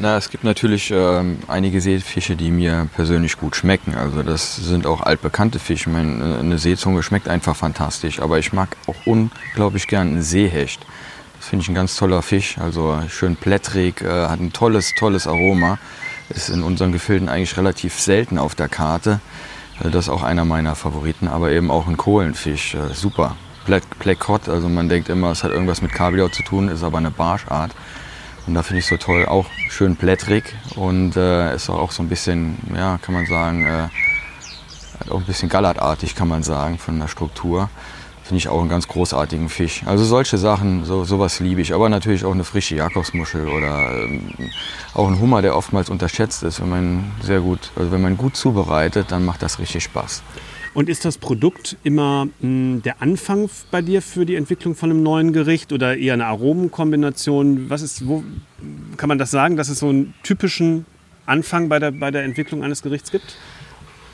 Na, 0.02 0.16
es 0.16 0.30
gibt 0.30 0.46
natürlich 0.46 0.92
ähm, 0.92 1.40
einige 1.50 1.82
Seefische, 1.82 2.38
die 2.38 2.52
mir 2.52 2.88
persönlich 2.96 3.38
gut 3.38 3.58
schmecken. 3.58 3.96
Also 3.96 4.24
das 4.24 4.56
sind 4.56 4.88
auch 4.88 5.02
altbekannte 5.02 5.60
Fische. 5.60 5.90
Meine, 5.90 6.40
eine 6.40 6.58
Seezunge 6.58 7.04
schmeckt 7.04 7.28
einfach 7.28 7.54
fantastisch. 7.54 8.22
Aber 8.22 8.40
ich 8.40 8.54
mag 8.54 8.78
auch 8.88 8.96
unglaublich 9.06 9.88
gern 9.88 10.08
einen 10.08 10.22
Seehecht. 10.22 10.86
Das 11.38 11.50
finde 11.50 11.64
ich 11.64 11.70
ein 11.70 11.76
ganz 11.76 11.98
toller 11.98 12.22
Fisch. 12.22 12.58
Also 12.60 12.98
schön 13.10 13.36
plättrig, 13.36 14.02
äh, 14.02 14.28
hat 14.28 14.40
ein 14.40 14.54
tolles, 14.54 14.96
tolles 14.96 15.28
Aroma. 15.28 15.80
Ist 16.30 16.48
in 16.48 16.64
unseren 16.64 16.94
Gefilden 16.94 17.28
eigentlich 17.28 17.58
relativ 17.58 18.00
selten 18.00 18.38
auf 18.38 18.56
der 18.56 18.70
Karte. 18.70 19.20
Äh, 19.84 19.90
das 19.90 20.06
ist 20.06 20.10
auch 20.10 20.24
einer 20.24 20.46
meiner 20.46 20.76
Favoriten. 20.76 21.28
Aber 21.28 21.52
eben 21.52 21.70
auch 21.70 21.88
ein 21.88 21.98
Kohlenfisch. 21.98 22.74
Äh, 22.76 22.94
super. 22.94 23.36
Plecott, 24.00 24.48
also 24.48 24.70
man 24.70 24.88
denkt 24.88 25.10
immer, 25.10 25.30
es 25.32 25.44
hat 25.44 25.52
irgendwas 25.52 25.82
mit 25.82 25.92
Kabeljau 25.92 26.30
zu 26.30 26.42
tun, 26.42 26.70
ist 26.70 26.84
aber 26.84 27.00
eine 27.00 27.12
Barschart. 27.12 27.76
Und 28.50 28.56
da 28.56 28.64
finde 28.64 28.80
ich 28.80 28.88
so 28.88 28.98
toll, 28.98 29.28
auch 29.28 29.46
schön 29.70 29.96
blättrig 29.96 30.56
und 30.76 31.16
äh, 31.16 31.54
ist 31.54 31.70
auch 31.70 31.92
so 31.92 32.02
ein 32.02 32.10
bisschen, 32.10 32.58
ja, 32.76 32.98
kann 33.00 33.14
man 33.14 33.28
sagen, 33.28 33.68
äh, 33.68 33.90
auch 35.12 35.20
ein 35.20 35.26
bisschen 35.26 35.50
gallertartig, 35.50 36.16
kann 36.16 36.28
man 36.28 36.42
sagen, 36.42 36.80
von 36.80 37.00
der 37.00 37.08
Struktur. 37.08 37.70
Finde 38.24 38.40
ich 38.40 38.48
auch 38.48 38.60
einen 38.60 38.70
ganz 38.70 38.88
großartigen 38.88 39.50
Fisch. 39.50 39.84
Also 39.86 40.04
solche 40.04 40.40
Sachen, 40.40 40.84
so, 40.84 41.04
sowas 41.04 41.40
liebe 41.40 41.62
ich. 41.62 41.76
Aber 41.76 41.90
natürlich 41.90 42.26
auch 42.26 42.32
eine 42.32 42.44
frische 42.44 42.74
Jakobsmuschel 42.74 43.48
oder 43.48 43.92
ähm, 44.04 44.32
auch 44.96 45.08
ein 45.08 45.20
Hummer, 45.20 45.44
der 45.44 45.56
oftmals 45.56 45.92
unterschätzt 45.92 46.42
ist. 46.42 46.60
Wenn 46.60 46.70
man 46.70 47.12
sehr 47.22 47.42
gut, 47.42 47.72
also 47.76 47.92
wenn 47.92 48.02
man 48.02 48.18
gut 48.18 48.36
zubereitet, 48.36 49.12
dann 49.12 49.26
macht 49.26 49.44
das 49.44 49.60
richtig 49.60 49.84
Spaß. 49.84 50.24
Und 50.74 50.88
ist 50.88 51.04
das 51.06 51.18
Produkt 51.18 51.78
immer 51.84 52.26
mh, 52.26 52.32
hm, 52.42 52.82
der 52.84 53.02
Anfang 53.02 53.50
bei 53.72 53.82
dir 53.82 54.02
für 54.02 54.26
die 54.26 54.36
Entwicklung 54.36 54.76
von 54.76 54.92
einem 54.92 55.04
neuen 55.04 55.34
Gericht 55.34 55.74
oder 55.74 55.98
eher 55.98 56.14
eine 56.14 56.28
Aromenkombination? 56.28 57.70
Was 57.70 57.82
ist, 57.82 58.08
wo 58.08 58.24
kann 58.98 59.10
man 59.10 59.18
das 59.18 59.32
sagen, 59.32 59.58
dass 59.58 59.70
es 59.70 59.80
so 59.80 59.90
einen 59.90 60.14
typischen 60.24 60.86
Anfang 61.26 61.70
bei 61.70 61.80
der, 61.80 61.92
bei 61.92 62.12
der 62.12 62.24
Entwicklung 62.24 62.64
eines 62.64 62.82
Gerichts 62.82 63.12
gibt? 63.12 63.36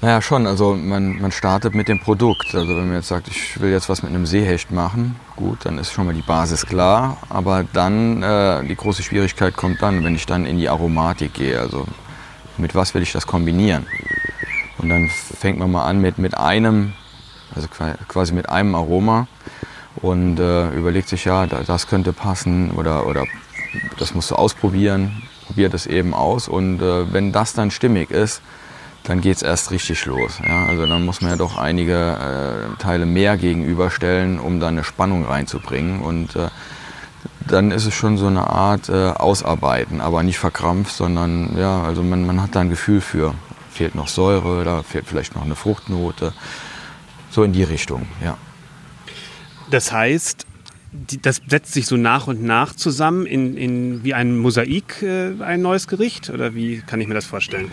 Naja, 0.02 0.22
schon. 0.22 0.46
Also 0.46 0.76
man, 0.76 1.20
man 1.20 1.32
startet 1.32 1.74
mit 1.74 1.88
dem 1.88 2.00
Produkt. 2.00 2.54
Also 2.54 2.70
wenn 2.70 2.88
man 2.88 2.96
jetzt 2.98 3.08
sagt, 3.08 3.28
ich 3.28 3.60
will 3.60 3.72
jetzt 3.72 3.90
was 3.90 4.04
mit 4.04 4.12
einem 4.12 4.26
Seehecht 4.26 4.72
machen, 4.72 5.16
gut, 5.36 5.60
dann 5.64 5.78
ist 5.78 5.92
schon 5.92 6.06
mal 6.06 6.14
die 6.14 6.22
Basis 6.22 6.66
klar. 6.66 7.18
Aber 7.30 7.66
dann, 7.74 8.22
äh, 8.22 8.64
die 8.66 8.76
große 8.76 9.04
Schwierigkeit 9.04 9.56
kommt 9.56 9.82
dann, 9.82 10.04
wenn 10.04 10.16
ich 10.16 10.26
dann 10.26 10.46
in 10.46 10.58
die 10.58 10.70
Aromatik 10.70 11.34
gehe. 11.34 11.60
Also 11.60 11.86
mit 12.58 12.76
was 12.76 12.94
will 12.94 13.02
ich 13.02 13.14
das 13.14 13.26
kombinieren? 13.26 13.88
Und 14.86 14.90
dann 14.90 15.10
fängt 15.10 15.58
man 15.58 15.72
mal 15.72 15.86
an 15.86 16.00
mit, 16.00 16.20
mit 16.20 16.38
einem, 16.38 16.94
also 17.56 17.68
quasi 18.08 18.34
mit 18.34 18.50
einem 18.50 18.76
Aroma 18.76 19.26
und 19.96 20.40
äh, 20.40 20.70
überlegt 20.76 21.10
sich, 21.10 21.26
ja, 21.26 21.48
das 21.48 21.88
könnte 21.88 22.14
passen 22.14 22.70
oder, 22.70 23.08
oder 23.08 23.26
das 23.98 24.14
musst 24.14 24.30
du 24.30 24.36
ausprobieren, 24.36 25.24
probiert 25.48 25.74
es 25.74 25.88
eben 25.88 26.14
aus. 26.14 26.48
Und 26.48 26.84
äh, 26.84 27.12
wenn 27.12 27.32
das 27.32 27.54
dann 27.54 27.72
stimmig 27.72 28.12
ist, 28.12 28.44
dann 29.06 29.22
geht 29.22 29.38
es 29.38 29.42
erst 29.42 29.72
richtig 29.72 30.06
los. 30.06 30.40
Ja? 30.48 30.68
Also 30.68 30.86
dann 30.86 31.04
muss 31.04 31.20
man 31.20 31.32
ja 31.32 31.38
doch 31.38 31.58
einige 31.58 31.96
äh, 32.78 32.80
Teile 32.80 33.08
mehr 33.08 33.38
gegenüberstellen, 33.38 34.40
um 34.40 34.60
da 34.60 34.68
eine 34.68 34.84
Spannung 34.84 35.26
reinzubringen. 35.26 36.02
Und 36.02 36.36
äh, 36.36 36.50
dann 37.48 37.72
ist 37.72 37.88
es 37.88 37.96
schon 37.96 38.20
so 38.20 38.28
eine 38.28 38.52
Art 38.52 38.90
äh, 38.90 39.08
Ausarbeiten, 39.10 40.00
aber 40.00 40.22
nicht 40.22 40.38
verkrampft, 40.38 40.96
sondern 40.96 41.58
ja, 41.58 41.82
also 41.82 42.04
man, 42.04 42.24
man 42.28 42.40
hat 42.40 42.54
da 42.54 42.60
ein 42.60 42.70
Gefühl 42.70 43.02
für. 43.02 43.34
Fehlt 43.76 43.94
noch 43.94 44.08
Säure, 44.08 44.64
da 44.64 44.84
fehlt 44.84 45.06
vielleicht 45.06 45.36
noch 45.36 45.44
eine 45.44 45.56
Fruchtnote. 45.56 46.32
So 47.30 47.44
in 47.44 47.52
die 47.52 47.64
Richtung, 47.64 48.08
ja. 48.24 48.38
Das 49.70 49.92
heißt, 49.92 50.46
das 51.22 51.42
setzt 51.46 51.74
sich 51.74 51.86
so 51.86 51.98
nach 51.98 52.28
und 52.28 52.42
nach 52.42 52.74
zusammen 52.74 53.26
in, 53.26 53.58
in 53.58 54.04
wie 54.06 54.14
ein 54.14 54.38
Mosaik, 54.38 55.02
äh, 55.02 55.34
ein 55.44 55.62
neues 55.62 55.90
Gericht? 55.90 56.30
Oder 56.30 56.56
wie 56.56 56.82
kann 56.88 57.02
ich 57.02 57.10
mir 57.10 57.16
das 57.16 57.26
vorstellen? 57.26 57.70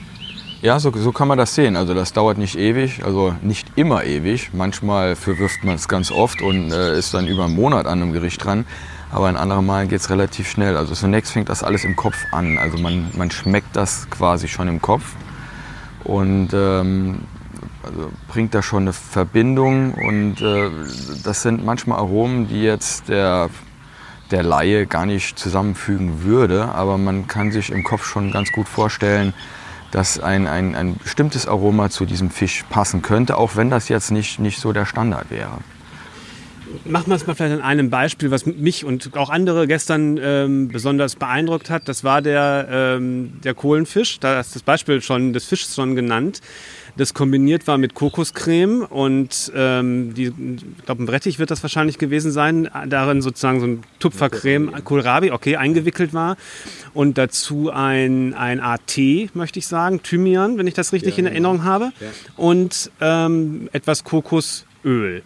Ja, 0.60 0.80
so, 0.80 0.92
so 0.92 1.12
kann 1.12 1.28
man 1.28 1.38
das 1.38 1.54
sehen. 1.54 1.76
Also 1.76 1.94
das 1.94 2.12
dauert 2.12 2.36
nicht 2.36 2.56
ewig, 2.56 3.04
also 3.04 3.36
nicht 3.40 3.68
immer 3.76 4.04
ewig. 4.04 4.50
Manchmal 4.52 5.14
verwirft 5.14 5.62
man 5.62 5.76
es 5.76 5.86
ganz 5.86 6.10
oft 6.10 6.42
und 6.42 6.72
äh, 6.72 6.98
ist 6.98 7.14
dann 7.14 7.28
über 7.28 7.44
einen 7.44 7.54
Monat 7.54 7.86
an 7.86 8.02
einem 8.02 8.12
Gericht 8.12 8.44
dran. 8.44 8.64
Aber 9.12 9.30
in 9.30 9.36
anderen 9.36 9.66
Malen 9.66 9.88
geht 9.88 10.00
es 10.00 10.10
relativ 10.10 10.50
schnell. 10.50 10.76
Also 10.76 10.94
zunächst 10.94 11.30
fängt 11.30 11.48
das 11.48 11.62
alles 11.62 11.84
im 11.84 11.94
Kopf 11.94 12.16
an. 12.32 12.58
Also 12.58 12.78
man, 12.78 13.10
man 13.16 13.30
schmeckt 13.30 13.76
das 13.76 14.08
quasi 14.10 14.48
schon 14.48 14.66
im 14.66 14.82
Kopf 14.82 15.04
und 16.04 16.50
ähm, 16.52 17.20
also 17.82 18.10
bringt 18.28 18.54
da 18.54 18.62
schon 18.62 18.84
eine 18.84 18.92
Verbindung. 18.92 19.94
Und 19.94 20.40
äh, 20.40 20.70
das 21.24 21.42
sind 21.42 21.64
manchmal 21.64 21.98
Aromen, 21.98 22.48
die 22.48 22.62
jetzt 22.62 23.08
der, 23.08 23.50
der 24.30 24.42
Laie 24.42 24.86
gar 24.86 25.06
nicht 25.06 25.38
zusammenfügen 25.38 26.22
würde. 26.22 26.68
Aber 26.74 26.98
man 26.98 27.26
kann 27.26 27.52
sich 27.52 27.70
im 27.70 27.84
Kopf 27.84 28.04
schon 28.04 28.30
ganz 28.30 28.52
gut 28.52 28.68
vorstellen, 28.68 29.34
dass 29.90 30.18
ein, 30.18 30.46
ein, 30.46 30.74
ein 30.74 30.96
bestimmtes 30.96 31.46
Aroma 31.46 31.90
zu 31.90 32.06
diesem 32.06 32.30
Fisch 32.30 32.64
passen 32.70 33.02
könnte, 33.02 33.36
auch 33.36 33.56
wenn 33.56 33.68
das 33.68 33.88
jetzt 33.88 34.10
nicht, 34.10 34.38
nicht 34.38 34.58
so 34.58 34.72
der 34.72 34.86
Standard 34.86 35.30
wäre. 35.30 35.58
Machen 36.84 37.08
wir 37.08 37.16
es 37.16 37.26
mal 37.26 37.34
vielleicht 37.34 37.54
an 37.54 37.62
einem 37.62 37.90
Beispiel, 37.90 38.30
was 38.30 38.46
mich 38.46 38.84
und 38.84 39.16
auch 39.16 39.30
andere 39.30 39.66
gestern 39.66 40.18
ähm, 40.22 40.68
besonders 40.68 41.16
beeindruckt 41.16 41.70
hat. 41.70 41.88
Das 41.88 42.04
war 42.04 42.22
der, 42.22 42.68
ähm, 42.70 43.40
der 43.44 43.54
Kohlenfisch. 43.54 44.20
Da 44.20 44.40
ist 44.40 44.54
das 44.54 44.62
Beispiel 44.62 45.02
schon 45.02 45.32
des 45.32 45.44
Fisches 45.44 45.74
schon 45.74 45.94
genannt 45.94 46.40
das 46.96 47.14
kombiniert 47.14 47.66
war 47.66 47.78
mit 47.78 47.94
Kokoscreme 47.94 48.82
und 48.82 49.52
ähm, 49.54 50.14
die, 50.14 50.24
ich 50.26 50.84
glaube, 50.84 51.02
ein 51.02 51.06
Brettich 51.06 51.38
wird 51.38 51.50
das 51.50 51.62
wahrscheinlich 51.62 51.98
gewesen 51.98 52.32
sein, 52.32 52.68
darin 52.88 53.22
sozusagen 53.22 53.60
so 53.60 53.66
ein 53.66 53.82
Tupfercreme, 53.98 54.84
Kohlrabi, 54.84 55.30
okay, 55.30 55.56
eingewickelt 55.56 56.12
war 56.12 56.36
und 56.92 57.16
dazu 57.18 57.70
ein, 57.70 58.34
ein 58.34 58.60
AT, 58.60 58.98
möchte 59.34 59.58
ich 59.58 59.66
sagen, 59.66 60.02
Thymian, 60.02 60.58
wenn 60.58 60.66
ich 60.66 60.74
das 60.74 60.92
richtig 60.92 61.16
ja, 61.16 61.20
in 61.20 61.26
Erinnerung 61.26 61.58
genau. 61.58 61.68
habe 61.68 61.92
ja. 62.00 62.08
und 62.36 62.90
ähm, 63.00 63.68
etwas 63.72 64.04
Kokosöl. 64.04 65.22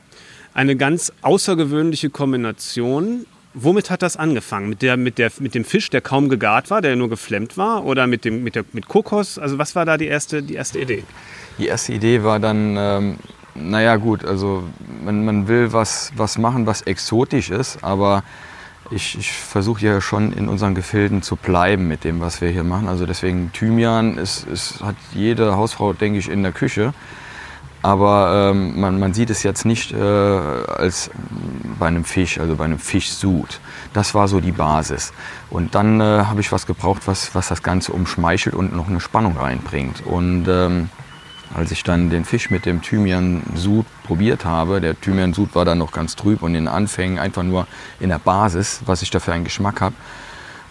Eine 0.56 0.75
ganz 0.75 1.12
außergewöhnliche 1.20 2.08
Kombination 2.08 3.26
womit 3.52 3.90
hat 3.90 4.02
das 4.02 4.16
angefangen? 4.16 4.68
Mit, 4.68 4.82
der, 4.82 4.96
mit, 4.96 5.18
der, 5.18 5.30
mit 5.38 5.54
dem 5.54 5.64
Fisch, 5.64 5.90
der 5.90 6.00
kaum 6.00 6.28
gegart 6.28 6.70
war, 6.70 6.82
der 6.82 6.94
nur 6.94 7.08
geflemmt 7.08 7.56
war? 7.56 7.84
Oder 7.84 8.06
mit, 8.06 8.25
dem, 8.25 8.44
mit, 8.44 8.54
der, 8.54 8.64
mit 8.72 8.86
Kokos? 8.86 9.38
Also 9.38 9.58
was 9.58 9.75
war 9.75 9.84
da 9.84 9.96
die 9.96 10.06
erste, 10.06 10.42
die 10.42 10.54
erste 10.54 10.78
Idee? 10.78 11.04
Die 11.58 11.66
erste 11.66 11.92
Idee 11.94 12.22
war 12.22 12.38
dann, 12.38 12.76
ähm, 12.78 13.16
naja 13.54 13.96
gut, 13.96 14.25
also 14.25 14.62
man, 15.04 15.25
man 15.25 15.48
will 15.48 15.72
was, 15.72 16.12
was 16.16 16.38
machen, 16.38 16.66
was 16.66 16.82
exotisch 16.82 17.50
ist, 17.50 17.82
aber 17.82 18.22
ich, 18.90 19.18
ich 19.18 19.32
versuche 19.32 19.84
ja 19.84 20.00
schon 20.00 20.32
in 20.32 20.48
unseren 20.48 20.75
Gefilden 20.75 21.22
zu 21.22 21.36
bleiben 21.36 21.88
mit 21.88 22.04
dem, 22.04 22.20
was 22.20 22.40
wir 22.40 22.50
hier 22.50 22.64
machen. 22.64 22.88
Also 22.88 23.06
deswegen 23.06 23.50
Thymian 23.52 24.18
ist, 24.18 24.46
ist, 24.46 24.82
hat 24.82 24.96
jede 25.12 25.56
Hausfrau, 25.56 25.92
denke 25.92 26.18
ich, 26.18 26.28
in 26.28 26.42
der 26.42 26.52
Küche. 26.52 26.92
Aber 27.86 28.50
ähm, 28.50 28.80
man, 28.80 28.98
man, 28.98 29.14
sieht 29.14 29.30
es 29.30 29.44
jetzt 29.44 29.64
nicht 29.64 29.92
äh, 29.92 29.96
als 29.96 31.08
bei 31.78 31.86
einem 31.86 32.02
Fisch, 32.02 32.40
also 32.40 32.56
bei 32.56 32.64
einem 32.64 32.80
Fischsud. 32.80 33.60
Das 33.92 34.12
war 34.12 34.26
so 34.26 34.40
die 34.40 34.50
Basis. 34.50 35.12
Und 35.50 35.76
dann 35.76 36.00
äh, 36.00 36.24
habe 36.24 36.40
ich 36.40 36.50
was 36.50 36.66
gebraucht, 36.66 37.02
was, 37.06 37.36
was 37.36 37.46
das 37.46 37.62
Ganze 37.62 37.92
umschmeichelt 37.92 38.56
und 38.56 38.74
noch 38.74 38.88
eine 38.88 38.98
Spannung 38.98 39.36
reinbringt. 39.36 40.04
Und 40.04 40.48
ähm, 40.48 40.88
als 41.54 41.70
ich 41.70 41.84
dann 41.84 42.10
den 42.10 42.24
Fisch 42.24 42.50
mit 42.50 42.66
dem 42.66 42.82
Thymian-Sud 42.82 43.86
probiert 44.02 44.44
habe, 44.44 44.80
der 44.80 45.00
Thymian-Sud 45.00 45.54
war 45.54 45.64
dann 45.64 45.78
noch 45.78 45.92
ganz 45.92 46.16
trüb 46.16 46.42
und 46.42 46.56
in 46.56 46.64
den 46.64 46.68
Anfängen 46.68 47.20
einfach 47.20 47.44
nur 47.44 47.68
in 48.00 48.08
der 48.08 48.18
Basis, 48.18 48.80
was 48.86 49.02
ich 49.02 49.10
da 49.10 49.20
für 49.20 49.32
einen 49.32 49.44
Geschmack 49.44 49.80
habe, 49.80 49.94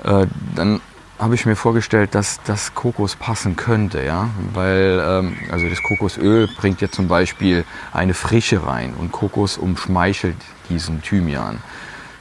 äh, 0.03 0.27
dann 0.53 0.81
habe 1.17 1.35
ich 1.35 1.45
mir 1.45 1.55
vorgestellt, 1.55 2.13
dass 2.13 2.41
das 2.45 2.73
Kokos 2.73 3.15
passen 3.15 3.55
könnte, 3.55 4.03
ja, 4.03 4.29
weil 4.53 5.01
ähm, 5.05 5.37
also 5.51 5.67
das 5.69 5.81
Kokosöl 5.81 6.49
bringt 6.57 6.81
ja 6.81 6.91
zum 6.91 7.07
Beispiel 7.07 7.63
eine 7.93 8.13
Frische 8.13 8.65
rein 8.65 8.93
und 8.99 9.11
Kokos 9.11 9.57
umschmeichelt 9.57 10.35
diesen 10.69 11.01
Thymian. 11.01 11.59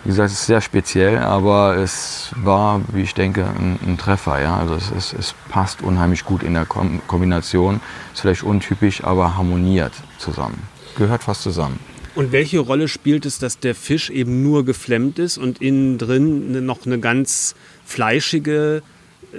Wie 0.04 0.10
gesagt, 0.10 0.30
es 0.30 0.40
ist 0.40 0.46
sehr 0.46 0.60
speziell, 0.60 1.18
aber 1.18 1.78
es 1.78 2.30
war, 2.36 2.82
wie 2.92 3.00
ich 3.00 3.14
denke, 3.14 3.46
ein, 3.46 3.78
ein 3.86 3.96
Treffer. 3.96 4.40
Ja? 4.40 4.58
Also 4.58 4.74
es, 4.74 4.90
es, 4.90 5.12
es, 5.14 5.34
passt 5.48 5.80
unheimlich 5.80 6.26
gut 6.26 6.42
in 6.42 6.52
der 6.52 6.66
Kom 6.66 7.00
Kombination. 7.06 7.80
Ist 8.12 8.20
vielleicht 8.20 8.42
untypisch, 8.42 9.02
aber 9.02 9.34
harmoniert 9.34 9.94
zusammen. 10.18 10.58
Gehört 10.96 11.22
fast 11.22 11.40
zusammen. 11.40 11.78
Und 12.14 12.32
welche 12.32 12.58
Rolle 12.60 12.86
spielt 12.86 13.24
es, 13.24 13.38
dass 13.38 13.58
der 13.58 13.74
Fisch 13.74 14.10
eben 14.10 14.42
nur 14.42 14.66
geflemmt 14.66 15.18
ist 15.18 15.38
und 15.38 15.62
innen 15.62 15.96
drin 15.96 16.64
noch 16.66 16.84
eine 16.84 17.00
ganz 17.00 17.56
fleischige, 17.84 18.82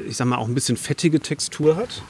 ich 0.08 0.18
sag 0.18 0.28
mal 0.28 0.38
auch 0.38 0.48
ein 0.48 0.56
bisschen 0.56 0.78
fettige 0.78 1.20
Textur 1.20 1.76
hat? 1.76 2.02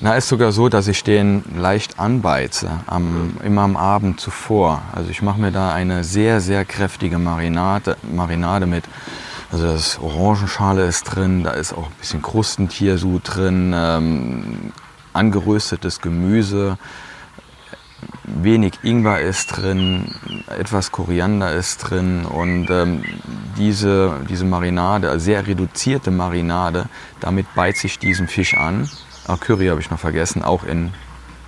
Na, 0.00 0.16
ist 0.16 0.28
sogar 0.28 0.52
so, 0.52 0.68
dass 0.68 0.88
ich 0.88 1.04
den 1.04 1.44
leicht 1.56 1.98
anbeize, 1.98 2.80
am, 2.86 3.36
immer 3.44 3.62
am 3.62 3.76
Abend 3.76 4.20
zuvor. 4.20 4.82
Also 4.92 5.10
ich 5.10 5.22
mache 5.22 5.40
mir 5.40 5.52
da 5.52 5.72
eine 5.72 6.04
sehr, 6.04 6.40
sehr 6.40 6.64
kräftige 6.64 7.18
Marinade, 7.18 7.96
Marinade 8.02 8.66
mit. 8.66 8.84
Also 9.52 9.66
das 9.66 10.00
Orangenschale 10.00 10.84
ist 10.84 11.04
drin, 11.04 11.44
da 11.44 11.52
ist 11.52 11.72
auch 11.72 11.86
ein 11.86 11.96
bisschen 12.00 12.22
Krustentiersud 12.22 13.22
drin, 13.24 13.72
ähm, 13.74 14.72
angeröstetes 15.12 16.00
Gemüse, 16.00 16.76
wenig 18.24 18.74
Ingwer 18.82 19.20
ist 19.20 19.56
drin, 19.56 20.14
etwas 20.58 20.92
Koriander 20.92 21.52
ist 21.52 21.78
drin 21.78 22.24
und 22.24 22.68
ähm, 22.70 23.04
diese, 23.56 24.20
diese 24.28 24.44
Marinade, 24.44 25.10
also 25.10 25.24
sehr 25.24 25.46
reduzierte 25.46 26.10
Marinade, 26.10 26.86
damit 27.20 27.52
beizt 27.54 27.80
sich 27.80 27.98
diesen 27.98 28.28
Fisch 28.28 28.56
an 28.56 28.88
Ah, 29.26 29.38
Curry 29.38 29.68
habe 29.68 29.80
ich 29.80 29.90
noch 29.90 29.98
vergessen, 29.98 30.42
auch 30.42 30.64
in 30.64 30.92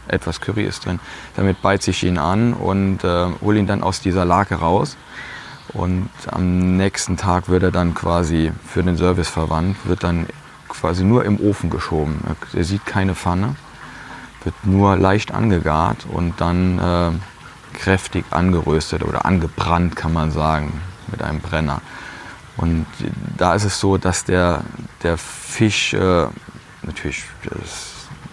etwas 0.08 0.40
Curry 0.40 0.64
ist 0.64 0.86
drin. 0.86 0.98
Damit 1.34 1.60
beize 1.60 1.90
ich 1.90 2.02
ihn 2.04 2.16
an 2.16 2.54
und 2.54 3.04
äh, 3.04 3.26
hole 3.42 3.58
ihn 3.58 3.66
dann 3.66 3.82
aus 3.82 4.00
dieser 4.00 4.25
Lake 4.25 4.54
raus. 4.54 4.96
Und 5.75 6.08
am 6.28 6.78
nächsten 6.78 7.18
Tag 7.18 7.50
wird 7.50 7.64
er 7.64 7.72
dann 7.72 7.94
quasi 7.94 8.50
für 8.66 8.82
den 8.82 8.96
Service 8.96 9.28
verwandt, 9.28 9.76
wird 9.84 10.04
dann 10.04 10.26
quasi 10.68 11.04
nur 11.04 11.26
im 11.26 11.38
Ofen 11.38 11.68
geschoben. 11.68 12.20
Er 12.54 12.64
sieht 12.64 12.86
keine 12.86 13.14
Pfanne, 13.14 13.56
wird 14.46 14.54
nur 14.64 14.96
leicht 14.96 15.34
angegart 15.34 16.06
und 16.10 16.40
dann 16.40 16.78
äh, 16.78 17.10
kräftig 17.76 18.24
angeröstet 18.30 19.02
oder 19.02 19.26
angebrannt, 19.26 19.96
kann 19.96 20.12
man 20.12 20.30
sagen, 20.30 20.80
mit 21.08 21.20
einem 21.22 21.40
Brenner. 21.40 21.82
Und 22.56 22.86
da 23.36 23.54
ist 23.54 23.64
es 23.64 23.78
so, 23.78 23.98
dass 23.98 24.24
der, 24.24 24.62
der 25.02 25.18
Fisch 25.18 25.92
äh, 25.92 26.26
natürlich 26.82 27.24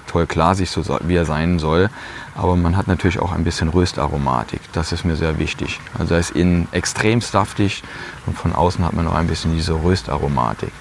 toll 0.07 0.27
glasig, 0.27 0.69
so 0.69 0.83
wie 1.03 1.15
er 1.15 1.25
sein 1.25 1.59
soll. 1.59 1.89
Aber 2.35 2.55
man 2.55 2.77
hat 2.77 2.87
natürlich 2.87 3.19
auch 3.19 3.31
ein 3.31 3.43
bisschen 3.43 3.69
Röstaromatik. 3.69 4.61
Das 4.71 4.91
ist 4.91 5.03
mir 5.03 5.15
sehr 5.15 5.39
wichtig. 5.39 5.81
Also 5.97 6.13
er 6.13 6.19
ist 6.19 6.31
innen 6.31 6.67
extrem 6.71 7.19
saftig 7.21 7.83
und 8.25 8.37
von 8.37 8.53
außen 8.53 8.85
hat 8.85 8.93
man 8.93 9.05
noch 9.05 9.15
ein 9.15 9.27
bisschen 9.27 9.53
diese 9.53 9.73
Röstaromatik. 9.73 10.71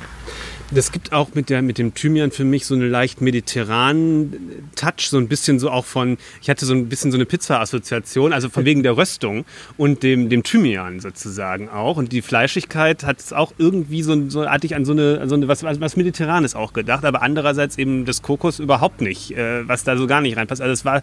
Das 0.74 0.90
gibt 0.90 1.12
auch 1.12 1.34
mit, 1.34 1.50
der, 1.50 1.60
mit 1.60 1.76
dem 1.76 1.92
Thymian 1.92 2.30
für 2.30 2.44
mich 2.44 2.64
so 2.64 2.74
einen 2.74 2.90
leicht 2.90 3.20
mediterranen 3.20 4.70
Touch, 4.74 5.08
so 5.08 5.18
ein 5.18 5.28
bisschen 5.28 5.58
so 5.58 5.70
auch 5.70 5.84
von, 5.84 6.16
ich 6.40 6.48
hatte 6.48 6.64
so 6.64 6.72
ein 6.72 6.88
bisschen 6.88 7.10
so 7.10 7.18
eine 7.18 7.26
Pizza-Assoziation, 7.26 8.32
also 8.32 8.48
von 8.48 8.64
wegen 8.64 8.82
der 8.82 8.96
Röstung 8.96 9.44
und 9.76 10.02
dem, 10.02 10.30
dem 10.30 10.42
Thymian 10.42 11.00
sozusagen 11.00 11.68
auch. 11.68 11.98
Und 11.98 12.12
die 12.12 12.22
Fleischigkeit 12.22 13.04
hat 13.04 13.18
es 13.18 13.34
auch 13.34 13.52
irgendwie 13.58 14.02
so, 14.02 14.30
so 14.30 14.48
hatte 14.48 14.66
ich 14.66 14.74
an 14.74 14.86
so 14.86 14.92
eine, 14.92 15.28
so 15.28 15.34
eine 15.34 15.46
was, 15.46 15.62
was 15.62 15.96
Mediterranes 15.96 16.54
auch 16.54 16.72
gedacht, 16.72 17.04
aber 17.04 17.20
andererseits 17.20 17.76
eben 17.76 18.06
das 18.06 18.22
Kokos 18.22 18.58
überhaupt 18.58 19.02
nicht, 19.02 19.36
äh, 19.36 19.68
was 19.68 19.84
da 19.84 19.98
so 19.98 20.06
gar 20.06 20.22
nicht 20.22 20.38
reinpasst. 20.38 20.62
Also 20.62 20.72
es 20.72 20.86
war 20.86 21.02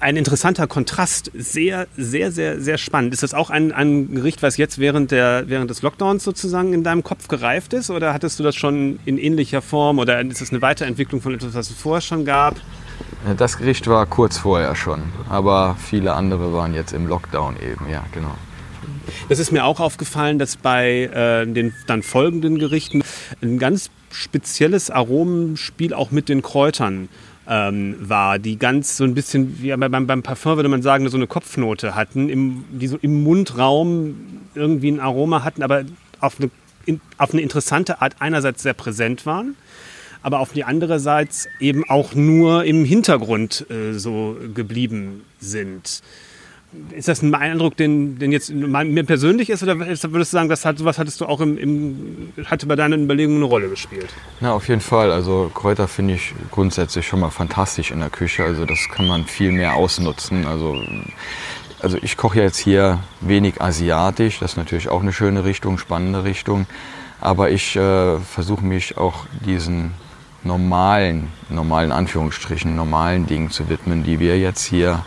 ein 0.00 0.16
interessanter 0.16 0.66
Kontrast. 0.66 1.30
Sehr, 1.34 1.86
sehr, 1.96 2.32
sehr, 2.32 2.60
sehr 2.60 2.78
spannend. 2.78 3.14
Ist 3.14 3.22
das 3.22 3.34
auch 3.34 3.50
ein, 3.50 3.72
ein 3.72 4.14
Gericht, 4.14 4.42
was 4.42 4.56
jetzt 4.56 4.78
während, 4.78 5.10
der, 5.10 5.44
während 5.46 5.70
des 5.70 5.82
Lockdowns 5.82 6.24
sozusagen 6.24 6.72
in 6.72 6.82
deinem 6.82 7.04
Kopf 7.04 7.28
gereift 7.28 7.72
ist? 7.74 7.90
Oder 7.90 8.12
hattest 8.12 8.38
du 8.38 8.42
das 8.42 8.56
schon 8.56 8.98
in 9.04 9.18
ähnlicher 9.18 9.62
Form? 9.62 9.98
Oder 9.98 10.20
ist 10.22 10.40
es 10.40 10.50
eine 10.50 10.62
Weiterentwicklung 10.62 11.20
von 11.20 11.34
etwas, 11.34 11.54
was 11.54 11.70
es 11.70 11.76
vorher 11.76 12.00
schon 12.00 12.24
gab? 12.24 12.56
Das 13.36 13.58
Gericht 13.58 13.86
war 13.86 14.06
kurz 14.06 14.38
vorher 14.38 14.74
schon. 14.74 15.02
Aber 15.28 15.76
viele 15.78 16.14
andere 16.14 16.52
waren 16.52 16.74
jetzt 16.74 16.92
im 16.92 17.06
Lockdown 17.06 17.56
eben, 17.56 17.88
ja, 17.90 18.04
genau. 18.12 18.34
Das 19.28 19.38
ist 19.38 19.52
mir 19.52 19.64
auch 19.64 19.80
aufgefallen, 19.80 20.38
dass 20.38 20.56
bei 20.56 21.04
äh, 21.04 21.46
den 21.46 21.74
dann 21.86 22.02
folgenden 22.02 22.58
Gerichten 22.58 23.02
ein 23.42 23.58
ganz 23.58 23.90
spezielles 24.10 24.90
Aromenspiel 24.90 25.94
auch 25.94 26.10
mit 26.10 26.28
den 26.28 26.42
Kräutern 26.42 27.08
ähm, 27.50 27.96
war, 28.00 28.38
die 28.38 28.58
ganz 28.58 28.96
so 28.96 29.04
ein 29.04 29.14
bisschen, 29.14 29.60
wie 29.60 29.76
beim, 29.76 30.06
beim 30.06 30.22
Parfum 30.22 30.56
würde 30.56 30.68
man 30.68 30.82
sagen, 30.82 31.08
so 31.08 31.16
eine 31.16 31.26
Kopfnote 31.26 31.96
hatten, 31.96 32.28
im, 32.28 32.64
die 32.70 32.86
so 32.86 32.96
im 33.02 33.24
Mundraum 33.24 34.14
irgendwie 34.54 34.90
ein 34.90 35.00
Aroma 35.00 35.42
hatten, 35.42 35.64
aber 35.64 35.82
auf 36.20 36.38
eine, 36.38 36.48
in, 36.86 37.00
auf 37.18 37.32
eine 37.32 37.42
interessante 37.42 38.00
Art 38.00 38.16
einerseits 38.20 38.62
sehr 38.62 38.74
präsent 38.74 39.26
waren 39.26 39.56
aber 40.22 40.40
auf 40.40 40.52
die 40.52 40.64
andere 40.64 41.00
Seite 41.00 41.48
eben 41.60 41.88
auch 41.88 42.14
nur 42.14 42.64
im 42.64 42.84
Hintergrund 42.84 43.66
äh, 43.70 43.94
so 43.94 44.36
geblieben 44.54 45.22
sind. 45.40 46.02
Ist 46.92 47.08
das 47.08 47.22
ein 47.22 47.34
Eindruck, 47.34 47.76
den, 47.76 48.20
den 48.20 48.30
jetzt 48.30 48.50
mir 48.52 49.04
persönlich 49.04 49.50
ist, 49.50 49.64
oder 49.64 49.76
würdest 49.76 50.04
du 50.04 50.22
sagen, 50.24 50.48
das 50.48 50.64
hat, 50.64 50.78
sowas 50.78 50.98
hattest 50.98 51.20
du 51.20 51.26
auch 51.26 51.40
im, 51.40 51.58
im, 51.58 52.32
hatte 52.44 52.66
bei 52.66 52.76
deinen 52.76 53.04
Überlegungen 53.04 53.38
eine 53.38 53.46
Rolle 53.46 53.68
gespielt? 53.68 54.08
Ja, 54.40 54.52
auf 54.52 54.68
jeden 54.68 54.80
Fall. 54.80 55.10
Also 55.10 55.50
Kräuter 55.52 55.88
finde 55.88 56.14
ich 56.14 56.32
grundsätzlich 56.52 57.08
schon 57.08 57.20
mal 57.20 57.30
fantastisch 57.30 57.90
in 57.90 57.98
der 57.98 58.10
Küche. 58.10 58.44
Also 58.44 58.66
das 58.66 58.88
kann 58.88 59.08
man 59.08 59.24
viel 59.24 59.50
mehr 59.50 59.74
ausnutzen. 59.74 60.46
Also, 60.46 60.80
also 61.80 61.98
ich 62.02 62.16
koche 62.16 62.40
jetzt 62.40 62.58
hier 62.58 63.00
wenig 63.20 63.60
asiatisch. 63.60 64.38
Das 64.38 64.52
ist 64.52 64.56
natürlich 64.56 64.90
auch 64.90 65.02
eine 65.02 65.12
schöne 65.12 65.44
Richtung, 65.44 65.76
spannende 65.76 66.22
Richtung. 66.22 66.66
Aber 67.20 67.50
ich 67.50 67.74
äh, 67.74 68.20
versuche 68.20 68.64
mich 68.64 68.96
auch 68.96 69.26
diesen 69.44 69.90
normalen, 70.44 71.32
normalen 71.48 71.90
Anführungsstrichen, 71.90 72.76
normalen 72.76 73.26
Dingen 73.26 73.50
zu 73.50 73.68
widmen, 73.68 74.04
die 74.04 74.20
wir 74.20 74.38
jetzt 74.38 74.64
hier 74.64 75.04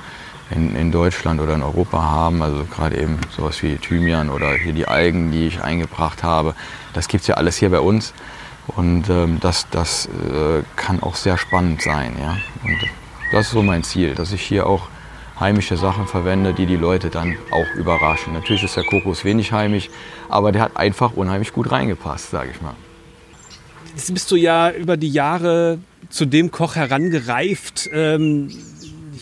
in, 0.50 0.76
in 0.76 0.92
Deutschland 0.92 1.42
oder 1.42 1.56
in 1.56 1.64
Europa 1.64 2.02
haben. 2.02 2.42
Also 2.42 2.66
gerade 2.66 3.00
eben 3.00 3.20
sowas 3.36 3.62
wie 3.64 3.78
Thymian 3.78 4.30
oder 4.30 4.54
hier 4.54 4.74
die 4.74 4.88
Algen, 4.88 5.32
die 5.32 5.48
ich 5.48 5.62
eingebracht 5.62 6.24
habe. 6.24 6.56
Das 6.94 7.08
gibt 7.08 7.22
es 7.22 7.28
ja 7.28 7.36
alles 7.36 7.58
hier 7.58 7.70
bei 7.70 7.80
uns. 7.80 8.14
Und 8.68 9.10
ähm, 9.10 9.40
das, 9.42 9.68
das 9.72 10.06
äh, 10.08 10.64
kann 10.76 11.02
auch 11.04 11.16
sehr 11.16 11.38
spannend 11.38 11.82
sein. 11.82 12.16
Ja? 12.20 12.38
Und 12.64 12.80
das 13.32 13.48
ist 13.48 13.52
so 13.52 13.62
mein 13.62 13.84
Ziel, 13.84 14.16
dass 14.16 14.32
ich 14.32 14.42
hier 14.42 14.68
auch 14.68 14.88
heimische 15.40 15.78
Sachen 15.78 16.08
verwende, 16.08 16.54
die 16.54 16.66
die 16.66 16.76
Leute 16.76 17.10
dann 17.10 17.36
auch 17.52 17.76
überraschen. 17.76 18.34
Natürlich 18.34 18.64
ist 18.64 18.78
der 18.78 18.84
Kokos 18.84 19.26
wenig 19.26 19.52
heimisch, 19.52 19.90
aber 20.30 20.52
der 20.52 20.62
hat 20.62 20.78
einfach 20.78 21.14
unheimlich 21.14 21.52
gut 21.52 21.72
reingepasst, 21.72 22.32
sage 22.32 22.52
ich 22.54 22.62
mal. 22.62 22.76
Jetzt 23.96 24.14
bist 24.14 24.32
du 24.32 24.36
ja 24.36 24.72
über 24.72 24.98
die 24.98 25.10
Jahre 25.10 25.80
zu 26.10 26.26
dem 26.26 26.52
Koch 26.52 26.76
herangereift. 26.76 27.90
Ähm, 27.92 28.50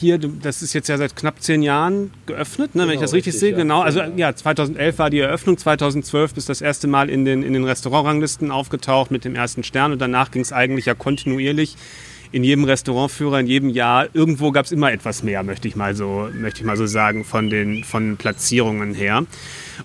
hier, 0.01 0.17
das 0.17 0.61
ist 0.61 0.73
jetzt 0.73 0.89
ja 0.89 0.97
seit 0.97 1.15
knapp 1.15 1.41
zehn 1.41 1.63
Jahren 1.63 2.11
geöffnet, 2.25 2.75
ne, 2.75 2.81
genau, 2.81 2.83
wenn 2.83 2.89
ich 2.89 2.95
genau, 2.95 3.01
das 3.03 3.13
richtig, 3.13 3.33
richtig 3.33 3.39
sehe. 3.39 3.51
Ja. 3.51 3.57
Genau, 3.57 3.81
also 3.81 4.01
ja, 4.01 4.35
2011 4.35 4.99
war 4.99 5.09
die 5.09 5.19
Eröffnung, 5.19 5.57
2012 5.57 6.33
bist 6.33 6.49
das 6.49 6.59
erste 6.59 6.87
Mal 6.87 7.09
in 7.09 7.23
den, 7.23 7.43
in 7.43 7.53
den 7.53 7.63
Restaurantranglisten 7.63 8.51
aufgetaucht 8.51 9.11
mit 9.11 9.23
dem 9.23 9.35
ersten 9.35 9.63
Stern 9.63 9.93
und 9.93 9.99
danach 9.99 10.31
ging 10.31 10.41
es 10.41 10.51
eigentlich 10.51 10.87
ja 10.87 10.93
kontinuierlich 10.93 11.77
in 12.31 12.43
jedem 12.43 12.63
Restaurantführer, 12.63 13.39
in 13.39 13.47
jedem 13.47 13.69
Jahr, 13.69 14.07
irgendwo 14.13 14.51
gab 14.51 14.65
es 14.65 14.71
immer 14.71 14.91
etwas 14.91 15.21
mehr, 15.21 15.43
möchte 15.43 15.67
ich 15.67 15.75
mal 15.75 15.95
so, 15.95 16.29
möchte 16.33 16.61
ich 16.61 16.65
mal 16.65 16.77
so 16.77 16.85
sagen, 16.85 17.25
von 17.25 17.49
den 17.49 17.83
von 17.83 18.17
Platzierungen 18.17 18.93
her. 18.93 19.25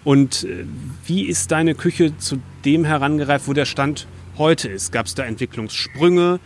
Und 0.05 0.45
äh, 0.45 0.65
wie 1.07 1.27
ist 1.27 1.51
deine 1.51 1.75
Küche 1.75 2.17
zu 2.19 2.41
dem 2.65 2.85
herangereift, 2.85 3.49
wo 3.49 3.53
der 3.53 3.65
Stand 3.65 4.07
heute 4.39 4.69
ist? 4.69 4.93
Gab 4.93 5.07
es 5.07 5.15
da 5.15 5.25
Entwicklungssprünge 5.25 6.39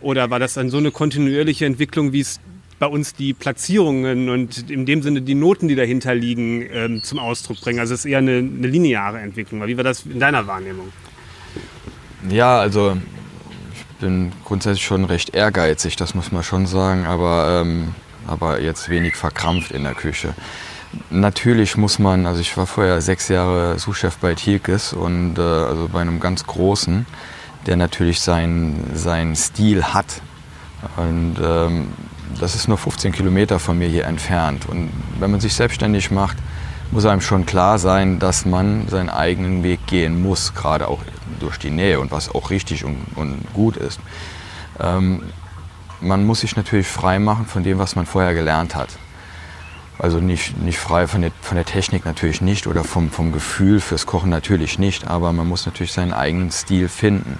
oder 0.00 0.30
war 0.30 0.38
das 0.38 0.54
dann 0.54 0.70
so 0.70 0.78
eine 0.78 0.90
kontinuierliche 0.90 1.66
Entwicklung, 1.66 2.12
wie 2.12 2.20
es 2.20 2.40
bei 2.78 2.86
uns 2.86 3.14
die 3.14 3.32
Platzierungen 3.32 4.28
und 4.28 4.70
in 4.70 4.86
dem 4.86 5.02
Sinne 5.02 5.22
die 5.22 5.34
Noten, 5.34 5.68
die 5.68 5.74
dahinter 5.74 6.14
liegen, 6.14 6.66
ähm, 6.70 7.02
zum 7.02 7.18
Ausdruck 7.18 7.60
bringen? 7.60 7.80
Also 7.80 7.94
es 7.94 8.00
ist 8.00 8.10
eher 8.10 8.18
eine, 8.18 8.38
eine 8.38 8.66
lineare 8.66 9.18
Entwicklung. 9.20 9.66
Wie 9.66 9.76
war 9.76 9.84
das 9.84 10.04
in 10.06 10.20
deiner 10.20 10.46
Wahrnehmung? 10.46 10.92
Ja, 12.28 12.58
also 12.58 12.96
ich 13.74 13.84
bin 14.00 14.32
grundsätzlich 14.44 14.84
schon 14.84 15.04
recht 15.04 15.34
ehrgeizig, 15.34 15.96
das 15.96 16.14
muss 16.14 16.32
man 16.32 16.42
schon 16.42 16.66
sagen, 16.66 17.04
aber, 17.06 17.62
ähm, 17.62 17.94
aber 18.26 18.60
jetzt 18.60 18.88
wenig 18.88 19.14
verkrampft 19.16 19.70
in 19.70 19.84
der 19.84 19.94
Küche. 19.94 20.34
Natürlich 21.10 21.76
muss 21.76 21.98
man, 21.98 22.24
also 22.26 22.40
ich 22.40 22.56
war 22.56 22.66
vorher 22.66 23.00
sechs 23.00 23.28
Jahre 23.28 23.78
Sous-Chef 23.78 24.16
bei 24.18 24.34
Tilkes 24.34 24.92
und 24.92 25.38
äh, 25.38 25.42
also 25.42 25.88
bei 25.92 26.00
einem 26.00 26.20
ganz 26.20 26.46
großen 26.46 27.04
der 27.66 27.76
natürlich 27.76 28.20
seinen, 28.20 28.94
seinen 28.94 29.36
Stil 29.36 29.82
hat. 29.82 30.20
Und 30.96 31.36
ähm, 31.42 31.88
das 32.40 32.54
ist 32.54 32.68
nur 32.68 32.78
15 32.78 33.12
Kilometer 33.12 33.58
von 33.58 33.78
mir 33.78 33.88
hier 33.88 34.04
entfernt. 34.06 34.66
Und 34.68 34.90
wenn 35.18 35.30
man 35.30 35.40
sich 35.40 35.54
selbstständig 35.54 36.10
macht, 36.10 36.36
muss 36.90 37.06
einem 37.06 37.20
schon 37.20 37.46
klar 37.46 37.78
sein, 37.78 38.18
dass 38.18 38.44
man 38.44 38.88
seinen 38.88 39.10
eigenen 39.10 39.62
Weg 39.62 39.86
gehen 39.86 40.22
muss, 40.22 40.54
gerade 40.54 40.88
auch 40.88 41.00
durch 41.40 41.58
die 41.58 41.70
Nähe 41.70 42.00
und 42.00 42.12
was 42.12 42.34
auch 42.34 42.50
richtig 42.50 42.84
und, 42.84 42.98
und 43.16 43.42
gut 43.52 43.76
ist. 43.76 43.98
Ähm, 44.80 45.22
man 46.00 46.24
muss 46.24 46.40
sich 46.40 46.56
natürlich 46.56 46.86
frei 46.86 47.18
machen 47.18 47.46
von 47.46 47.64
dem, 47.64 47.78
was 47.78 47.96
man 47.96 48.06
vorher 48.06 48.34
gelernt 48.34 48.74
hat. 48.74 48.90
Also 49.98 50.18
nicht, 50.18 50.58
nicht 50.58 50.78
frei 50.78 51.06
von 51.06 51.22
der, 51.22 51.30
von 51.40 51.56
der 51.56 51.64
Technik 51.64 52.04
natürlich 52.04 52.40
nicht 52.40 52.66
oder 52.66 52.84
vom, 52.84 53.10
vom 53.10 53.32
Gefühl 53.32 53.80
fürs 53.80 54.06
Kochen 54.06 54.28
natürlich 54.28 54.78
nicht, 54.78 55.06
aber 55.06 55.32
man 55.32 55.48
muss 55.48 55.66
natürlich 55.66 55.92
seinen 55.92 56.12
eigenen 56.12 56.50
Stil 56.50 56.88
finden. 56.88 57.38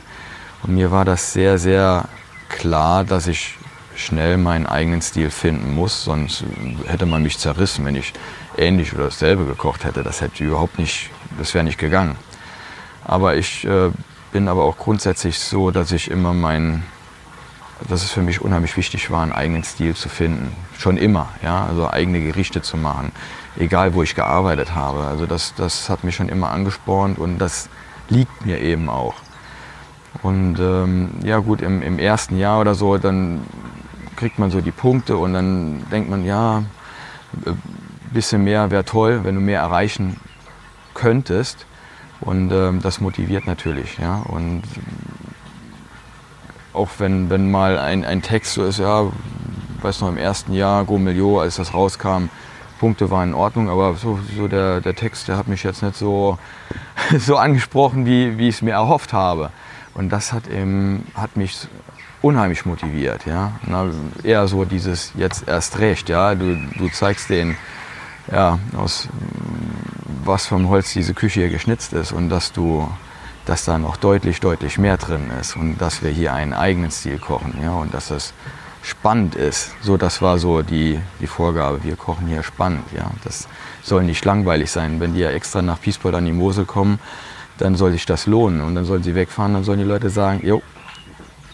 Und 0.62 0.74
mir 0.74 0.90
war 0.90 1.04
das 1.04 1.32
sehr, 1.32 1.58
sehr 1.58 2.08
klar, 2.48 3.04
dass 3.04 3.26
ich 3.26 3.56
schnell 3.96 4.36
meinen 4.36 4.66
eigenen 4.66 5.02
Stil 5.02 5.30
finden 5.30 5.74
muss, 5.74 6.04
sonst 6.04 6.44
hätte 6.86 7.06
man 7.06 7.22
mich 7.22 7.38
zerrissen, 7.38 7.84
wenn 7.84 7.96
ich 7.96 8.12
ähnlich 8.56 8.94
oder 8.94 9.04
dasselbe 9.04 9.44
gekocht 9.44 9.84
hätte. 9.84 10.02
Das 10.02 10.20
hätte 10.20 10.44
überhaupt 10.44 10.78
nicht, 10.78 11.10
das 11.38 11.54
wäre 11.54 11.64
nicht 11.64 11.78
gegangen. 11.78 12.16
Aber 13.04 13.36
ich 13.36 13.64
äh, 13.64 13.90
bin 14.32 14.48
aber 14.48 14.64
auch 14.64 14.78
grundsätzlich 14.78 15.38
so, 15.38 15.70
dass 15.70 15.92
ich 15.92 16.10
immer 16.10 16.32
meinen, 16.32 16.84
dass 17.88 18.02
es 18.02 18.10
für 18.10 18.22
mich 18.22 18.40
unheimlich 18.40 18.76
wichtig 18.76 19.10
war, 19.10 19.22
einen 19.22 19.32
eigenen 19.32 19.64
Stil 19.64 19.94
zu 19.94 20.08
finden. 20.08 20.52
Schon 20.78 20.96
immer, 20.96 21.28
ja, 21.42 21.66
also 21.66 21.88
eigene 21.88 22.20
Gerichte 22.20 22.62
zu 22.62 22.76
machen, 22.76 23.12
egal 23.56 23.94
wo 23.94 24.02
ich 24.02 24.14
gearbeitet 24.14 24.74
habe. 24.74 25.04
Also 25.04 25.26
das, 25.26 25.54
das 25.54 25.88
hat 25.88 26.04
mich 26.04 26.16
schon 26.16 26.28
immer 26.28 26.50
angespornt 26.50 27.18
und 27.18 27.38
das 27.38 27.68
liegt 28.08 28.44
mir 28.44 28.60
eben 28.60 28.88
auch. 28.88 29.14
Und 30.22 30.58
ähm, 30.58 31.10
ja 31.22 31.38
gut, 31.38 31.60
im, 31.60 31.82
im, 31.82 31.98
ersten 31.98 32.38
Jahr 32.38 32.60
oder 32.60 32.74
so, 32.74 32.98
dann 32.98 33.42
kriegt 34.16 34.38
man 34.38 34.50
so 34.50 34.60
die 34.60 34.70
Punkte 34.70 35.16
und 35.16 35.34
dann 35.34 35.84
denkt 35.90 36.08
man, 36.10 36.24
ja, 36.24 36.58
ein 36.58 36.66
äh, 37.46 38.12
bisschen 38.12 38.44
mehr 38.44 38.70
wäre 38.70 38.84
toll, 38.84 39.20
wenn 39.24 39.34
du 39.34 39.40
mehr 39.40 39.60
erreichen 39.60 40.18
könntest. 40.94 41.66
Und 42.20 42.52
ähm, 42.52 42.80
das 42.80 43.00
motiviert 43.00 43.46
natürlich. 43.46 43.98
Ja? 43.98 44.22
Und 44.28 44.62
auch 46.72 46.88
wenn, 46.98 47.28
wenn 47.30 47.50
mal 47.50 47.78
ein, 47.78 48.04
ein 48.04 48.22
Text 48.22 48.54
so 48.54 48.64
ist, 48.64 48.78
ja, 48.78 49.12
weiß 49.82 50.00
noch, 50.00 50.08
im 50.08 50.16
ersten 50.16 50.54
Jahr, 50.54 50.84
Go 50.84 50.98
Milio, 50.98 51.40
als 51.40 51.56
das 51.56 51.74
rauskam, 51.74 52.28
Punkte 52.80 53.10
waren 53.10 53.30
in 53.30 53.34
Ordnung, 53.34 53.68
aber 53.68 53.94
so, 53.94 54.18
so 54.36 54.48
der, 54.48 54.80
der 54.80 54.94
Text, 54.94 55.28
der 55.28 55.36
hat 55.36 55.46
mich 55.46 55.62
jetzt 55.62 55.82
nicht 55.82 55.96
so, 55.96 56.38
so 57.18 57.36
angesprochen, 57.36 58.06
wie, 58.06 58.38
wie 58.38 58.48
ich 58.48 58.56
es 58.56 58.62
mir 58.62 58.72
erhofft 58.72 59.12
habe. 59.12 59.50
Und 59.94 60.10
das 60.10 60.32
hat, 60.32 60.48
eben, 60.48 61.06
hat 61.14 61.36
mich 61.36 61.68
unheimlich 62.24 62.64
motiviert. 62.64 63.26
Ja? 63.26 63.52
Na, 63.66 63.86
eher 64.22 64.48
so 64.48 64.64
dieses 64.64 65.12
jetzt 65.16 65.46
erst 65.46 65.78
recht. 65.78 66.08
Ja? 66.08 66.34
Du, 66.34 66.56
du 66.78 66.88
zeigst 66.88 67.30
denen, 67.30 67.56
ja, 68.32 68.58
aus 68.76 69.08
was 70.24 70.46
vom 70.46 70.68
Holz 70.70 70.92
diese 70.94 71.12
Küche 71.12 71.40
hier 71.40 71.50
geschnitzt 71.50 71.92
ist 71.92 72.12
und 72.12 72.30
dass 72.30 72.52
du 72.52 72.88
dass 73.46 73.66
da 73.66 73.76
noch 73.76 73.98
deutlich, 73.98 74.40
deutlich 74.40 74.78
mehr 74.78 74.96
drin 74.96 75.30
ist 75.38 75.54
und 75.54 75.76
dass 75.76 76.02
wir 76.02 76.10
hier 76.10 76.32
einen 76.32 76.54
eigenen 76.54 76.90
Stil 76.90 77.18
kochen 77.18 77.54
ja, 77.62 77.72
und 77.72 77.92
dass 77.92 78.10
es 78.10 78.32
spannend 78.82 79.34
ist. 79.34 79.72
So, 79.82 79.96
das 79.96 80.22
war 80.22 80.38
so 80.38 80.62
die, 80.62 80.98
die 81.20 81.26
Vorgabe. 81.26 81.84
Wir 81.84 81.96
kochen 81.96 82.26
hier 82.26 82.42
spannend. 82.42 82.84
Ja. 82.96 83.10
Das 83.24 83.48
soll 83.82 84.04
nicht 84.04 84.24
langweilig 84.24 84.70
sein. 84.70 85.00
Wenn 85.00 85.14
die 85.14 85.20
ja 85.20 85.30
extra 85.30 85.62
nach 85.62 85.80
Piesport 85.80 86.14
an 86.14 86.24
die 86.24 86.32
Mosel 86.32 86.64
kommen, 86.64 86.98
dann 87.58 87.76
soll 87.76 87.92
sich 87.92 88.06
das 88.06 88.26
lohnen. 88.26 88.60
Und 88.60 88.74
dann 88.74 88.84
sollen 88.84 89.02
sie 89.02 89.14
wegfahren, 89.14 89.54
dann 89.54 89.64
sollen 89.64 89.78
die 89.78 89.84
Leute 89.84 90.10
sagen, 90.10 90.40
jo, 90.42 90.62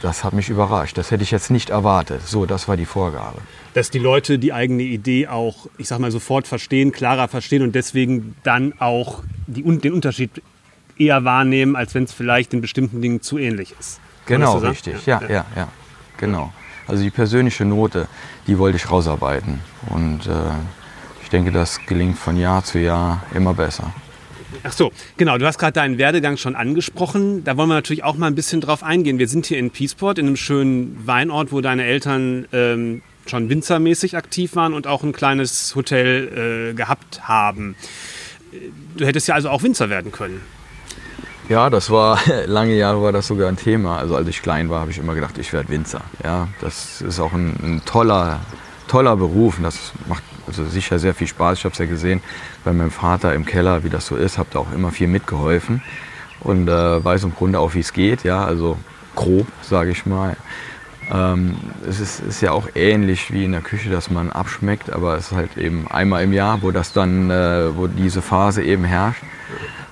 das 0.03 0.25
hat 0.25 0.33
mich 0.33 0.49
überrascht. 0.49 0.97
Das 0.99 1.11
hätte 1.11 1.23
ich 1.23 1.31
jetzt 1.31 1.51
nicht 1.51 1.71
erwartet. 1.71 2.23
So, 2.27 2.47
das 2.47 2.69
war 2.69 2.77
die 2.77 2.87
Vorgabe. 2.87 3.39
Dass 3.75 3.91
die 3.91 3.99
Leute 3.99 4.39
die 4.39 4.53
eigene 4.53 4.83
Idee 4.83 5.29
auch, 5.29 5.67
ich 5.79 5.89
sag 5.89 5.99
mal, 5.99 6.11
sofort 6.11 6.47
verstehen, 6.47 6.93
klarer 6.93 7.29
verstehen 7.29 7.63
und 7.63 7.75
deswegen 7.75 8.35
dann 8.43 8.75
auch 8.79 9.23
die, 9.47 9.63
den 9.63 9.93
Unterschied 9.93 10.43
eher 10.99 11.25
wahrnehmen, 11.25 11.77
als 11.77 11.95
wenn 11.95 12.05
es 12.05 12.13
vielleicht 12.13 12.53
in 12.53 12.61
bestimmten 12.61 13.01
Dingen 13.01 13.23
zu 13.23 13.39
ähnlich 13.39 13.75
ist. 13.79 14.01
Genau, 14.27 14.59
richtig. 14.59 15.07
Ja, 15.07 15.21
ja, 15.23 15.29
ja, 15.29 15.47
ja, 15.57 15.69
Genau. 16.19 16.53
Also 16.87 17.03
die 17.03 17.11
persönliche 17.11 17.65
Note, 17.65 18.09
die 18.47 18.59
wollte 18.59 18.77
ich 18.77 18.91
rausarbeiten. 18.91 19.61
Und 19.89 20.27
äh, 20.27 20.33
ich 21.23 21.31
denke, 21.31 21.53
das 21.53 21.85
gelingt 21.87 22.19
von 22.19 22.37
Jahr 22.37 22.65
zu 22.65 22.79
Jahr 22.79 23.23
immer 23.35 23.55
besser. 23.55 23.93
Ach 24.63 24.73
so, 24.73 24.93
genau. 25.17 25.39
Du 25.39 25.47
hast 25.47 25.59
gerade 25.59 25.73
deinen 25.73 25.99
Werdegang 25.99 26.37
schon 26.37 26.55
angesprochen. 26.55 27.45
Da 27.45 27.57
wollen 27.57 27.69
wir 27.69 27.75
natürlich 27.75 28.05
auch 28.05 28.17
mal 28.17 28.27
ein 28.27 28.35
bisschen 28.35 28.61
drauf 28.61 28.83
eingehen. 28.83 29.19
Wir 29.19 29.29
sind 29.29 29.47
hier 29.47 29.59
in 29.59 29.71
Peaceport, 29.71 30.19
in 30.19 30.27
einem 30.27 30.37
schönen 30.37 31.07
Weinort, 31.07 31.53
wo 31.53 31.61
deine 31.61 31.85
Eltern 31.85 32.47
ähm, 32.53 33.03
schon 33.27 33.49
winzermäßig 33.49 34.17
aktiv 34.17 34.57
waren 34.57 34.75
und 34.75 34.87
auch 34.87 35.03
ein 35.03 35.13
kleines 35.13 35.75
Hotel 35.75 36.71
äh, 36.71 36.75
gehabt 36.75 37.29
haben. 37.29 37.77
Du 38.97 39.07
hättest 39.07 39.29
ja 39.29 39.35
also 39.35 39.49
auch 39.49 39.63
Winzer 39.63 39.89
werden 39.89 40.13
können. 40.13 40.41
Ja, 41.49 41.71
das 41.71 41.91
war, 41.91 42.19
lange 42.47 42.75
Jahre 42.75 43.03
war 43.03 43.13
das 43.13 43.27
sogar 43.27 43.49
ein 43.49 43.57
Thema. 43.57 43.99
Also 43.99 44.17
als 44.17 44.29
ich 44.29 44.43
klein 44.43 44.69
war, 44.69 44.81
habe 44.81 44.91
ich 44.91 44.99
immer 44.99 45.15
gedacht, 45.15 45.39
ich 45.39 45.53
werde 45.53 45.69
Winzer. 45.69 46.03
Ja, 46.23 46.49
das 46.61 47.01
ist 47.01 47.19
auch 47.19 47.33
ein, 47.33 47.57
ein 47.63 47.83
toller, 47.85 48.41
toller 48.89 49.17
Beruf 49.17 49.59
und 49.59 49.65
das 49.65 49.93
macht 50.07 50.23
also 50.51 50.65
sicher 50.65 50.99
sehr 50.99 51.15
viel 51.15 51.29
Spaß. 51.29 51.59
Ich 51.59 51.65
habe 51.65 51.73
es 51.73 51.79
ja 51.79 51.87
gesehen 51.87 52.21
bei 52.65 52.73
meinem 52.73 52.91
Vater 52.91 53.35
im 53.35 53.45
Keller, 53.45 53.85
wie 53.85 53.89
das 53.89 54.07
so 54.07 54.17
ist, 54.17 54.37
habe 54.37 54.49
da 54.53 54.59
auch 54.59 54.73
immer 54.73 54.91
viel 54.91 55.07
mitgeholfen 55.07 55.83
und 56.41 56.69
äh, 56.69 57.05
weiß 57.05 57.25
im 57.25 57.35
Grunde 57.35 57.61
auch, 57.61 57.75
wie 57.75 57.81
es 57.81 57.93
geht. 57.93 58.25
Ja, 58.25 58.45
also 58.45 58.77
grob, 59.15 59.47
sage 59.63 59.91
ich 59.91 60.07
mal. 60.07 60.37
Ähm, 61.13 61.57
es 61.89 62.01
ist, 62.01 62.21
ist, 62.21 62.41
ja 62.41 62.53
auch 62.53 62.69
ähnlich 62.75 63.33
wie 63.33 63.45
in 63.45 63.53
der 63.53 63.61
Küche, 63.61 63.91
dass 63.91 64.11
man 64.11 64.31
abschmeckt, 64.31 64.93
aber 64.93 65.17
es 65.17 65.31
ist 65.31 65.37
halt 65.37 65.57
eben 65.57 65.87
einmal 65.89 66.23
im 66.23 66.33
Jahr, 66.33 66.63
wo 66.63 66.71
das 66.71 66.93
dann, 66.93 67.31
äh, 67.31 67.77
wo 67.77 67.87
diese 67.87 68.23
Phase 68.23 68.63
eben 68.63 68.85
herrscht. 68.85 69.23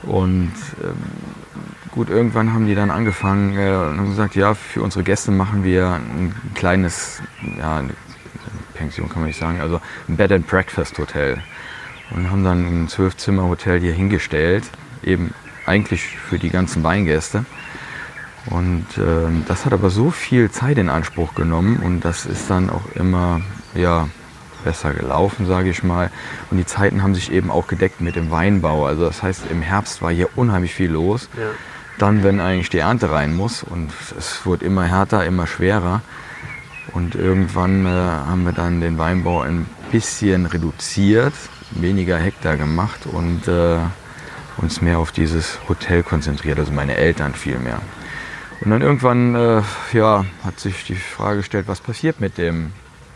Und 0.03 0.53
ähm, 0.83 0.97
gut, 1.90 2.09
irgendwann 2.09 2.53
haben 2.53 2.66
die 2.66 2.75
dann 2.75 2.90
angefangen 2.90 3.57
äh, 3.59 3.71
und 3.71 3.99
haben 3.99 4.11
gesagt, 4.11 4.37
ja, 4.37 4.55
für 4.55 4.83
unsere 4.83 5.05
Gäste 5.05 5.31
machen 5.31 5.64
wir 5.64 5.94
ein 5.94 6.35
kleines, 6.55 7.21
ja, 7.59 7.83
Pension 8.79 9.09
kann 9.09 9.21
man 9.21 9.29
nicht 9.29 9.38
sagen, 9.38 9.61
also 9.61 9.81
ein 10.09 10.17
Bed 10.17 10.33
and 10.33 10.47
Breakfast 10.47 10.99
Hotel. 10.99 11.38
Und 12.11 12.31
haben 12.31 12.45
dann 12.45 12.85
ein 12.85 12.88
Zwölfzimmer-Hotel 12.88 13.81
hier 13.81 13.93
hingestellt, 13.93 14.64
eben 15.03 15.35
eigentlich 15.67 16.17
für 16.17 16.38
die 16.38 16.49
ganzen 16.49 16.83
Weingäste. 16.83 17.45
Und 18.47 18.87
äh, 18.97 19.29
das 19.47 19.67
hat 19.67 19.75
aber 19.75 19.91
so 19.91 20.11
viel 20.11 20.51
Zeit 20.51 20.79
in 20.79 20.88
Anspruch 20.88 21.35
genommen 21.35 21.77
und 21.85 22.05
das 22.05 22.25
ist 22.25 22.49
dann 22.49 22.71
auch 22.71 22.87
immer 22.95 23.43
ja, 23.75 24.09
besser 24.64 24.95
gelaufen, 24.95 25.47
sage 25.47 25.69
ich 25.69 25.83
mal. 25.83 26.11
Und 26.51 26.57
die 26.57 26.64
Zeiten 26.64 27.03
haben 27.03 27.14
sich 27.14 27.31
eben 27.31 27.51
auch 27.51 27.67
gedeckt 27.67 28.01
mit 28.01 28.17
dem 28.17 28.31
Weinbau. 28.31 28.87
Also 28.87 29.05
das 29.05 29.23
heißt, 29.23 29.51
im 29.51 29.61
Herbst 29.61 30.01
war 30.01 30.11
hier 30.11 30.31
unheimlich 30.37 30.75
viel 30.75 30.91
los. 30.91 31.29
Ja. 31.37 31.51
Dann, 31.99 32.23
wenn 32.23 32.41
eigentlich 32.41 32.71
die 32.71 32.79
Ernte 32.79 33.11
rein 33.11 33.35
muss 33.35 33.62
und 33.62 33.91
es 34.17 34.47
wurde 34.47 34.64
immer 34.64 34.85
härter, 34.85 35.27
immer 35.27 35.47
schwerer. 35.47 36.01
Und 36.92 37.14
irgendwann 37.14 37.87
äh, 37.87 37.88
haben 37.88 38.44
wir 38.44 38.53
dann 38.53 38.81
den 38.81 38.98
Weinbau 38.98 39.42
ein 39.42 39.66
bisschen 39.90 40.46
reduziert, 40.46 41.35
weniger 41.70 42.18
Hektar 42.18 42.57
gemacht 42.57 43.07
und 43.07 43.46
äh, 43.48 43.79
uns 44.57 44.81
mehr 44.81 44.98
auf 44.98 45.12
dieses 45.12 45.59
Hotel 45.68 46.03
konzentriert, 46.03 46.59
also 46.59 46.72
meine 46.72 46.96
Eltern 46.96 47.35
viel 47.35 47.59
mehr. 47.59 47.81
Und 48.61 48.70
dann 48.70 48.83
irgendwann 48.83 49.35
äh, 49.35 49.62
ja, 49.92 50.24
hat 50.44 50.59
sich 50.59 50.85
die 50.85 50.96
Frage 50.96 51.38
gestellt, 51.38 51.68
was 51.68 51.81
passiert 51.81 52.20
mit 52.20 52.38
dem 52.38 52.72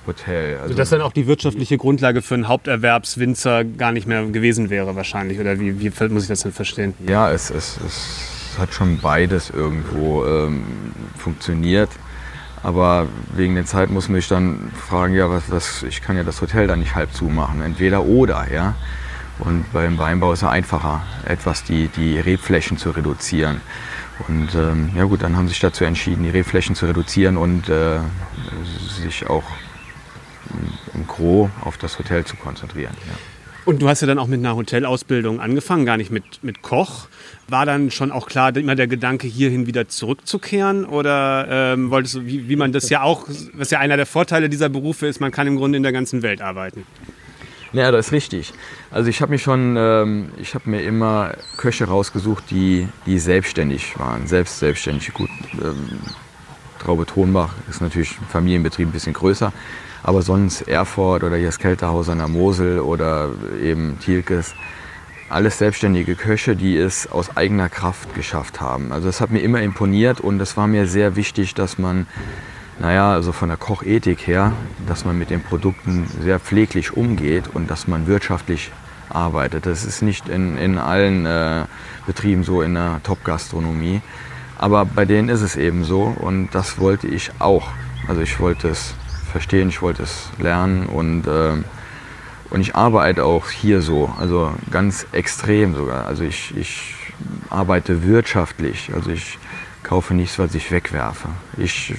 Hotel. 0.06 0.58
Also, 0.58 0.68
Sodass 0.70 0.90
dann 0.90 1.00
auch 1.00 1.12
die 1.12 1.26
wirtschaftliche 1.26 1.78
Grundlage 1.78 2.22
für 2.22 2.34
einen 2.34 2.48
Haupterwerbswinzer 2.48 3.64
gar 3.64 3.92
nicht 3.92 4.06
mehr 4.06 4.24
gewesen 4.26 4.70
wäre 4.70 4.94
wahrscheinlich. 4.94 5.40
Oder 5.40 5.58
wie, 5.58 5.80
wie 5.80 5.90
muss 6.08 6.24
ich 6.24 6.28
das 6.28 6.42
denn 6.42 6.52
verstehen? 6.52 6.94
Ja, 7.06 7.30
es, 7.30 7.50
es, 7.50 7.78
es 7.84 8.58
hat 8.58 8.72
schon 8.72 8.98
beides 8.98 9.50
irgendwo 9.50 10.24
ähm, 10.24 10.64
funktioniert. 11.16 11.90
Aber 12.62 13.08
wegen 13.34 13.54
der 13.54 13.66
Zeit 13.66 13.90
muss 13.90 14.08
man 14.08 14.20
sich 14.20 14.28
dann 14.28 14.70
fragen, 14.76 15.14
ja, 15.14 15.28
was, 15.30 15.50
was, 15.50 15.82
ich 15.82 16.00
kann 16.00 16.16
ja 16.16 16.22
das 16.22 16.40
Hotel 16.40 16.66
dann 16.66 16.78
nicht 16.78 16.94
halb 16.94 17.12
zumachen. 17.12 17.60
Entweder 17.60 18.04
oder, 18.04 18.52
ja. 18.52 18.74
Und 19.38 19.72
beim 19.72 19.98
Weinbau 19.98 20.32
ist 20.32 20.42
es 20.42 20.48
einfacher, 20.48 21.02
etwas 21.24 21.64
die, 21.64 21.88
die 21.88 22.20
Rebflächen 22.20 22.78
zu 22.78 22.90
reduzieren. 22.90 23.60
Und 24.28 24.54
ähm, 24.54 24.90
ja 24.94 25.04
gut, 25.04 25.22
dann 25.22 25.36
haben 25.36 25.46
sie 25.46 25.54
sich 25.54 25.60
dazu 25.60 25.84
entschieden, 25.84 26.22
die 26.22 26.30
Rebflächen 26.30 26.76
zu 26.76 26.86
reduzieren 26.86 27.36
und 27.36 27.68
äh, 27.68 27.98
sich 29.00 29.28
auch 29.28 29.44
im 30.94 31.06
Gros 31.06 31.50
auf 31.62 31.78
das 31.78 31.98
Hotel 31.98 32.24
zu 32.24 32.36
konzentrieren. 32.36 32.94
Ja. 33.06 33.31
Und 33.64 33.80
du 33.80 33.88
hast 33.88 34.00
ja 34.00 34.08
dann 34.08 34.18
auch 34.18 34.26
mit 34.26 34.40
einer 34.40 34.56
Hotelausbildung 34.56 35.40
angefangen, 35.40 35.86
gar 35.86 35.96
nicht 35.96 36.10
mit, 36.10 36.42
mit 36.42 36.62
Koch. 36.62 37.06
War 37.48 37.64
dann 37.64 37.90
schon 37.90 38.10
auch 38.10 38.26
klar 38.26 38.56
immer 38.56 38.74
der 38.74 38.88
Gedanke, 38.88 39.28
hierhin 39.28 39.66
wieder 39.66 39.86
zurückzukehren? 39.88 40.84
Oder 40.84 41.46
ähm, 41.48 41.90
wolltest 41.90 42.14
du, 42.16 42.26
wie, 42.26 42.48
wie 42.48 42.56
man 42.56 42.72
das 42.72 42.90
ja 42.90 43.02
auch, 43.02 43.28
was 43.54 43.70
ja 43.70 43.78
einer 43.78 43.96
der 43.96 44.06
Vorteile 44.06 44.48
dieser 44.48 44.68
Berufe 44.68 45.06
ist, 45.06 45.20
man 45.20 45.30
kann 45.30 45.46
im 45.46 45.56
Grunde 45.56 45.76
in 45.76 45.84
der 45.84 45.92
ganzen 45.92 46.22
Welt 46.22 46.42
arbeiten? 46.42 46.84
Ja, 47.72 47.90
das 47.90 48.08
ist 48.08 48.12
richtig. 48.12 48.52
Also 48.90 49.08
ich 49.08 49.22
habe 49.22 49.32
mich 49.32 49.42
schon, 49.42 49.76
ähm, 49.78 50.30
ich 50.38 50.54
habe 50.54 50.68
mir 50.68 50.82
immer 50.82 51.32
Köche 51.56 51.84
rausgesucht, 51.84 52.50
die, 52.50 52.88
die 53.06 53.18
selbstständig 53.18 53.98
waren, 53.98 54.26
selbst 54.26 54.58
selbstständig. 54.58 55.14
Gut, 55.14 55.30
ähm, 55.62 56.00
Traube 56.80 57.06
Thronbach 57.06 57.54
ist 57.70 57.80
natürlich 57.80 58.18
ein 58.20 58.26
Familienbetrieb 58.26 58.88
ein 58.88 58.92
bisschen 58.92 59.12
größer, 59.12 59.52
aber 60.02 60.22
sonst 60.22 60.62
Erfurt 60.62 61.24
oder 61.24 61.36
hier 61.36 61.46
das 61.46 61.58
Kälterhaus 61.58 62.08
an 62.08 62.18
der 62.18 62.28
Mosel 62.28 62.80
oder 62.80 63.30
eben 63.62 63.98
Thielkes, 64.00 64.54
alles 65.28 65.58
selbstständige 65.58 66.14
Köche, 66.14 66.56
die 66.56 66.76
es 66.76 67.10
aus 67.10 67.36
eigener 67.36 67.68
Kraft 67.68 68.14
geschafft 68.14 68.60
haben. 68.60 68.92
Also 68.92 69.06
das 69.06 69.20
hat 69.20 69.30
mir 69.30 69.40
immer 69.40 69.62
imponiert 69.62 70.20
und 70.20 70.40
es 70.40 70.56
war 70.56 70.66
mir 70.66 70.86
sehr 70.86 71.16
wichtig, 71.16 71.54
dass 71.54 71.78
man 71.78 72.06
naja, 72.78 73.12
also 73.12 73.32
von 73.32 73.48
der 73.48 73.58
Kochethik 73.58 74.26
her, 74.26 74.52
dass 74.88 75.04
man 75.04 75.16
mit 75.18 75.30
den 75.30 75.42
Produkten 75.42 76.06
sehr 76.20 76.40
pfleglich 76.40 76.96
umgeht 76.96 77.44
und 77.52 77.70
dass 77.70 77.86
man 77.86 78.06
wirtschaftlich 78.06 78.72
arbeitet. 79.08 79.66
Das 79.66 79.84
ist 79.84 80.02
nicht 80.02 80.28
in, 80.28 80.56
in 80.58 80.78
allen 80.78 81.26
äh, 81.26 81.66
Betrieben 82.06 82.44
so 82.44 82.62
in 82.62 82.74
der 82.74 83.00
Top-Gastronomie. 83.04 84.00
Aber 84.58 84.84
bei 84.84 85.04
denen 85.04 85.28
ist 85.28 85.42
es 85.42 85.56
eben 85.56 85.84
so 85.84 86.02
und 86.02 86.50
das 86.52 86.78
wollte 86.78 87.06
ich 87.06 87.30
auch. 87.38 87.68
Also 88.08 88.20
ich 88.20 88.40
wollte 88.40 88.68
es 88.68 88.94
verstehen, 89.32 89.68
ich 89.68 89.82
wollte 89.82 90.04
es 90.04 90.28
lernen 90.38 90.86
und, 90.86 91.26
äh, 91.26 91.54
und 92.50 92.60
ich 92.60 92.76
arbeite 92.76 93.24
auch 93.24 93.50
hier 93.50 93.80
so, 93.80 94.14
also 94.20 94.52
ganz 94.70 95.06
extrem 95.12 95.74
sogar. 95.74 96.06
Also 96.06 96.22
ich, 96.22 96.56
ich 96.56 96.94
arbeite 97.50 98.04
wirtschaftlich. 98.04 98.90
Also 98.94 99.10
ich 99.10 99.38
kaufe 99.82 100.14
nichts, 100.14 100.38
was 100.38 100.54
ich 100.54 100.70
wegwerfe. 100.70 101.28
Ich 101.56 101.94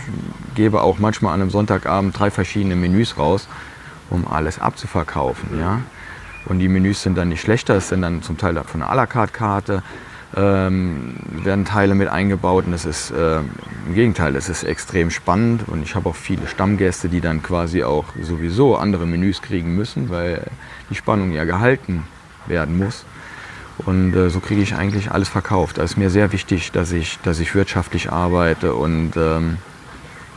gebe 0.56 0.82
auch 0.82 1.00
manchmal 1.00 1.34
an 1.34 1.42
einem 1.42 1.50
Sonntagabend 1.50 2.18
drei 2.18 2.32
verschiedene 2.32 2.76
Menüs 2.76 3.18
raus, 3.18 3.48
um 4.10 4.28
alles 4.28 4.60
abzuverkaufen. 4.60 5.60
Ja? 5.60 5.82
Und 6.46 6.60
die 6.60 6.68
Menüs 6.68 7.02
sind 7.02 7.18
dann 7.18 7.30
nicht 7.30 7.42
schlechter, 7.42 7.76
es 7.76 7.90
sind 7.90 8.02
dann 8.02 8.22
zum 8.22 8.38
Teil 8.38 8.62
von 8.66 8.82
einer 8.82 8.92
à 8.92 8.96
la 8.96 9.06
carte 9.06 9.34
Karte, 9.34 9.84
ähm, 10.36 11.16
werden 11.44 11.66
Teile 11.66 11.96
mit 11.96 12.08
eingebaut 12.08 12.66
und 12.66 12.72
das 12.72 12.86
ist 12.86 13.12
äh, 13.12 13.38
im 13.38 13.94
Gegenteil, 13.94 14.36
es 14.36 14.50
ist 14.50 14.64
extrem 14.64 15.12
spannend 15.12 15.68
und 15.68 15.84
ich 15.84 15.96
habe 15.96 16.10
auch 16.10 16.16
viele 16.16 16.48
Stammgäste, 16.48 17.10
die 17.10 17.22
dann 17.22 17.44
quasi 17.44 17.84
auch 17.84 18.06
sowieso 18.22 18.76
andere 18.76 19.06
Menüs 19.06 19.42
kriegen 19.42 19.76
müssen, 19.76 20.10
weil 20.10 20.46
die 20.90 20.96
Spannung 20.96 21.32
ja 21.32 21.44
gehalten 21.44 22.04
werden 22.48 22.78
muss. 22.78 23.06
Und 23.80 24.16
äh, 24.16 24.30
so 24.30 24.40
kriege 24.40 24.62
ich 24.62 24.76
eigentlich 24.76 25.12
alles 25.12 25.30
verkauft. 25.30 25.78
Es 25.78 25.92
ist 25.92 25.98
mir 25.98 26.10
sehr 26.10 26.32
wichtig, 26.32 26.72
dass 26.72 26.92
ich, 26.92 27.20
dass 27.24 27.40
ich 27.40 27.56
wirtschaftlich 27.56 28.12
arbeite 28.12 28.76
und 28.76 29.14
ähm, 29.18 29.58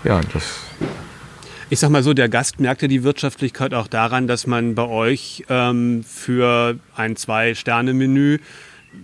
ja, 0.05 0.21
das. 0.33 0.61
Ich 1.69 1.81
sag 1.81 1.91
mal 1.91 2.03
so, 2.03 2.15
der 2.15 2.29
Gast 2.29 2.61
merkt 2.61 2.83
ja 2.83 2.89
die 2.89 3.03
Wirtschaftlichkeit 3.03 3.75
auch 3.75 3.89
daran, 3.89 4.27
dass 4.27 4.47
man 4.47 4.75
bei 4.75 4.87
euch 4.87 5.45
ähm, 5.49 6.05
für 6.05 6.77
ein 6.95 7.17
Zwei-Sterne-Menü 7.17 8.39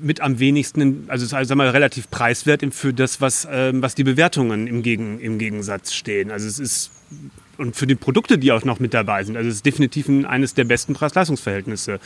mit 0.01 0.21
am 0.21 0.39
wenigsten, 0.39 1.05
also 1.09 1.27
sagen 1.27 1.59
wir 1.59 1.75
relativ 1.75 2.11
preiswert 2.11 2.63
für 2.75 2.93
das, 2.93 3.21
was, 3.21 3.47
ähm, 3.51 3.83
was 3.83 3.95
die 3.95 4.05
Bewertungen 4.05 4.67
im, 4.67 4.83
Gegen, 4.83 5.21
im 5.21 5.39
Gegensatz 5.39 5.93
stehen. 5.93 6.31
Also 6.31 6.47
es 6.47 6.59
ist 6.59 6.91
und 7.59 7.77
für 7.77 7.87
die 7.87 7.95
Produkte, 7.95 8.39
die 8.39 8.53
auch 8.53 8.65
noch 8.65 8.81
mit 8.81 8.95
dabei 8.95 9.25
sind. 9.25 9.37
Also 9.37 9.49
es 9.49 9.57
ist 9.57 9.67
definitiv 9.67 10.09
ein, 10.09 10.25
eines 10.25 10.55
der 10.55 10.65
besten 10.65 10.95
Preis-Leistungs-Verhältnisse. 10.95 12.01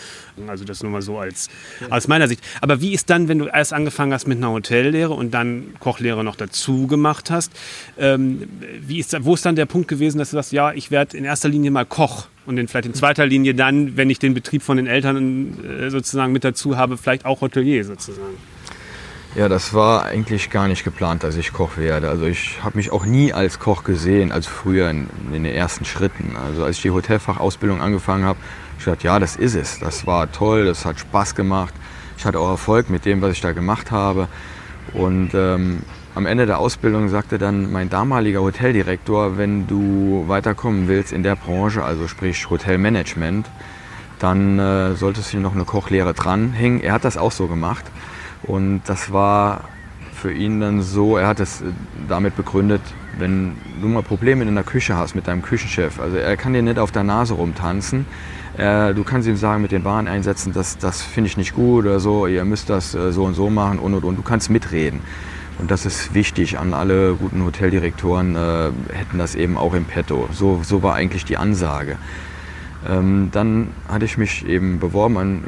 Also 0.46 0.64
das 0.64 0.82
nur 0.82 0.92
mal 0.92 1.02
so 1.02 1.18
als 1.18 1.48
aus 1.90 2.09
meiner 2.09 2.28
Sicht. 2.28 2.42
Aber 2.61 2.80
wie 2.80 2.92
ist 2.92 3.11
dann, 3.11 3.28
wenn 3.28 3.38
du 3.38 3.46
erst 3.46 3.72
angefangen 3.72 4.12
hast 4.12 4.26
mit 4.26 4.38
einer 4.38 4.50
Hotellehre 4.50 5.12
und 5.12 5.32
dann 5.32 5.74
Kochlehre 5.80 6.24
noch 6.24 6.37
dazu 6.37 6.87
gemacht 6.87 7.30
hast, 7.30 7.52
ähm, 7.98 8.48
wie 8.80 8.98
ist, 8.98 9.16
wo 9.24 9.35
ist 9.35 9.46
dann 9.46 9.56
der 9.56 9.66
Punkt 9.66 9.88
gewesen, 9.88 10.18
dass 10.18 10.30
du 10.30 10.37
sagst, 10.37 10.52
ja, 10.52 10.72
ich 10.72 10.90
werde 10.90 11.16
in 11.16 11.24
erster 11.24 11.48
Linie 11.48 11.70
mal 11.70 11.85
Koch 11.85 12.28
und 12.44 12.59
in, 12.59 12.68
vielleicht 12.68 12.87
in 12.87 12.94
zweiter 12.94 13.26
Linie 13.26 13.54
dann, 13.54 13.96
wenn 13.96 14.11
ich 14.11 14.18
den 14.18 14.35
Betrieb 14.35 14.62
von 14.62 14.76
den 14.76 14.87
Eltern 14.87 15.64
äh, 15.64 15.90
sozusagen 15.90 16.32
mit 16.32 16.44
dazu 16.44 16.76
habe, 16.76 16.96
vielleicht 16.96 17.24
auch 17.24 17.40
Hotelier 17.40 17.85
sozusagen? 17.85 18.37
Ja, 19.37 19.51
das 19.51 19.75
war 19.75 20.07
eigentlich 20.07 20.49
gar 20.49 20.66
nicht 20.66 20.83
geplant, 20.83 21.22
dass 21.22 21.37
ich 21.37 21.53
Koch 21.53 21.77
werde. 21.77 22.09
Also 22.09 22.25
ich 22.25 22.64
habe 22.64 22.79
mich 22.79 22.90
auch 22.90 23.05
nie 23.05 23.35
als 23.35 23.59
Koch 23.59 23.85
gesehen, 23.85 24.33
als 24.33 24.46
früher 24.46 24.88
in, 24.88 25.11
in, 25.31 25.44
den 25.44 25.55
ersten 25.55 25.85
Schritten. 25.85 26.37
Also 26.42 26.64
als 26.64 26.77
ich 26.77 26.83
die 26.83 26.90
Hotelfachausbildung 26.90 27.83
angefangen 27.83 28.25
habe, 28.25 28.38
ich 28.79 28.87
dachte, 28.87 29.05
ja, 29.05 29.18
das 29.18 29.37
ist 29.37 29.55
es. 29.55 29.79
Das 29.79 30.07
war 30.07 30.33
toll, 30.33 30.64
das 30.64 30.87
hat 30.87 30.99
Spaß 30.99 31.35
gemacht. 31.35 31.75
Ich 32.16 32.25
hatte 32.25 32.40
auch 32.40 32.49
Erfolg 32.49 32.88
mit 32.88 33.05
dem, 33.05 33.20
was 33.20 33.33
ich 33.33 33.42
da 33.42 33.53
gemacht 33.53 33.90
habe. 33.90 34.29
Und 34.94 35.35
ähm, 35.35 35.83
am 36.14 36.25
Ende 36.25 36.46
der 36.46 36.59
Ausbildung 36.59 37.11
sagte 37.11 37.37
dann 37.37 37.70
mein 37.70 37.90
damaliger 37.90 38.40
Hoteldirektor, 38.40 39.37
wenn 39.37 39.66
du 39.66 40.25
weiterkommen 40.29 40.88
willst 40.88 41.12
in 41.12 41.22
der 41.22 41.37
Branche, 41.37 41.85
also 41.85 42.09
sprich 42.09 42.49
Hotelmanagement, 42.49 43.51
dann 44.18 44.59
äh, 44.59 44.94
solltest 44.94 45.35
du 45.35 45.40
noch 45.40 45.55
eine 45.55 45.66
Kochlehre 45.66 46.14
dranhängen. 46.14 46.81
Er 46.81 46.94
hat 46.94 47.05
das 47.05 47.18
auch 47.18 47.33
so 47.33 47.49
gemacht. 47.49 47.85
Und 48.42 48.83
das 48.87 49.12
war 49.12 49.64
für 50.12 50.33
ihn 50.33 50.61
dann 50.61 50.83
so, 50.83 51.16
er 51.16 51.27
hat 51.27 51.40
es 51.40 51.61
äh, 51.61 51.64
damit 52.09 52.37
begründet, 52.37 52.81
wenn 53.18 53.57
du 53.81 53.88
mal 53.88 54.03
Probleme 54.03 54.44
in 54.44 54.55
der 54.55 54.64
Küche 54.64 54.96
hast 54.96 55.14
mit 55.14 55.27
deinem 55.27 55.42
Küchenchef, 55.42 56.01
also 56.01 56.16
er 56.16 56.37
kann 56.37 56.53
dir 56.53 56.62
nicht 56.62 56.79
auf 56.79 56.92
der 56.92 57.03
Nase 57.03 57.35
rumtanzen, 57.35 58.05
du 58.59 59.05
kannst 59.05 59.29
ihm 59.29 59.37
sagen 59.37 59.61
mit 59.61 59.70
den 59.70 59.85
Wareneinsätzen, 59.85 60.55
das, 60.55 60.79
das 60.79 61.03
finde 61.03 61.29
ich 61.29 61.37
nicht 61.37 61.55
gut 61.55 61.85
oder 61.85 62.01
so, 62.01 62.27
ihr 62.27 62.44
müsst 62.44 62.70
das 62.70 62.94
äh, 62.94 63.12
so 63.12 63.25
und 63.25 63.35
so 63.35 63.51
machen 63.51 63.79
und 63.79 63.92
und 63.92 64.05
und, 64.05 64.16
du 64.16 64.22
kannst 64.22 64.49
mitreden. 64.49 65.01
Und 65.59 65.70
das 65.70 65.87
ist 65.87 66.14
wichtig 66.14 66.59
an 66.59 66.75
alle 66.75 67.14
guten 67.14 67.42
Hoteldirektoren, 67.44 68.35
äh, 68.35 68.70
hätten 68.92 69.18
das 69.18 69.35
eben 69.35 69.57
auch 69.57 69.75
im 69.75 69.85
Petto. 69.85 70.29
So, 70.33 70.61
so 70.62 70.83
war 70.83 70.94
eigentlich 70.94 71.25
die 71.25 71.37
Ansage. 71.37 71.96
Ähm, 72.88 73.31
dann 73.33 73.68
hatte 73.88 74.05
ich 74.05 74.18
mich 74.18 74.46
eben 74.46 74.79
beworben 74.79 75.16
an, 75.16 75.44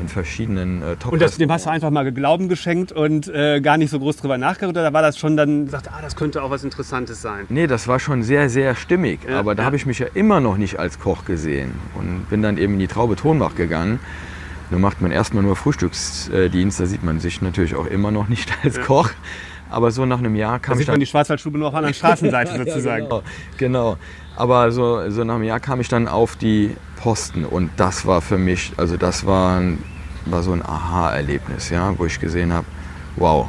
in 0.00 0.08
verschiedenen 0.08 0.82
äh, 0.82 0.96
top 0.96 1.12
Und 1.12 1.22
das, 1.22 1.36
dem 1.36 1.50
hast 1.50 1.66
du 1.66 1.70
einfach 1.70 1.90
mal 1.90 2.10
Glauben 2.12 2.48
geschenkt 2.48 2.92
und 2.92 3.28
äh, 3.28 3.60
gar 3.60 3.76
nicht 3.76 3.90
so 3.90 3.98
groß 3.98 4.18
drüber 4.18 4.38
nachgedacht? 4.38 4.76
Oder 4.76 4.92
war 4.92 5.02
das 5.02 5.18
schon 5.18 5.36
dann, 5.36 5.68
sagt, 5.68 5.88
ah, 5.88 6.00
das 6.02 6.16
könnte 6.16 6.42
auch 6.42 6.50
was 6.50 6.64
Interessantes 6.64 7.22
sein? 7.22 7.46
Nee, 7.48 7.66
das 7.66 7.88
war 7.88 7.98
schon 7.98 8.22
sehr, 8.22 8.48
sehr 8.48 8.74
stimmig. 8.74 9.20
Ja, 9.28 9.38
aber 9.38 9.54
da 9.54 9.62
ja. 9.62 9.66
habe 9.66 9.76
ich 9.76 9.86
mich 9.86 9.98
ja 9.98 10.06
immer 10.14 10.40
noch 10.40 10.56
nicht 10.56 10.78
als 10.78 11.00
Koch 11.00 11.24
gesehen. 11.24 11.72
Und 11.94 12.28
bin 12.30 12.42
dann 12.42 12.58
eben 12.58 12.74
in 12.74 12.78
die 12.78 12.88
Traube 12.88 13.16
Tonbach 13.16 13.54
gegangen. 13.54 13.98
Da 14.70 14.78
macht 14.78 15.00
man 15.00 15.10
erstmal 15.10 15.42
nur 15.42 15.56
Frühstücksdienst, 15.56 16.80
da 16.80 16.86
sieht 16.86 17.04
man 17.04 17.20
sich 17.20 17.40
natürlich 17.40 17.76
auch 17.76 17.86
immer 17.86 18.10
noch 18.10 18.28
nicht 18.28 18.52
als 18.62 18.76
ja. 18.76 18.82
Koch. 18.82 19.10
Aber 19.70 19.90
so 19.90 20.06
nach 20.06 20.18
einem 20.18 20.34
Jahr 20.36 20.58
kam 20.58 20.74
da 20.74 20.78
sieht 20.78 20.88
man 20.88 21.00
die 21.00 21.06
Schwarzwaldstube 21.06 21.58
nur 21.58 21.68
auf 21.68 21.74
einer 21.74 21.92
Straßenseite 21.94 22.56
sozusagen. 22.56 23.06
genau, 23.08 23.22
genau. 23.56 23.96
Aber 24.36 24.70
so, 24.70 25.08
so 25.10 25.24
nach 25.24 25.36
einem 25.36 25.44
Jahr 25.44 25.60
kam 25.60 25.80
ich 25.80 25.88
dann 25.88 26.08
auf 26.08 26.36
die 26.36 26.76
Posten 26.96 27.44
und 27.44 27.70
das 27.76 28.06
war 28.06 28.20
für 28.20 28.38
mich, 28.38 28.72
also 28.76 28.96
das 28.96 29.26
war, 29.26 29.58
ein, 29.58 29.78
war 30.26 30.42
so 30.42 30.52
ein 30.52 30.62
Aha-Erlebnis, 30.62 31.70
ja, 31.70 31.98
wo 31.98 32.04
ich 32.04 32.20
gesehen 32.20 32.52
habe, 32.52 32.66
wow. 33.16 33.48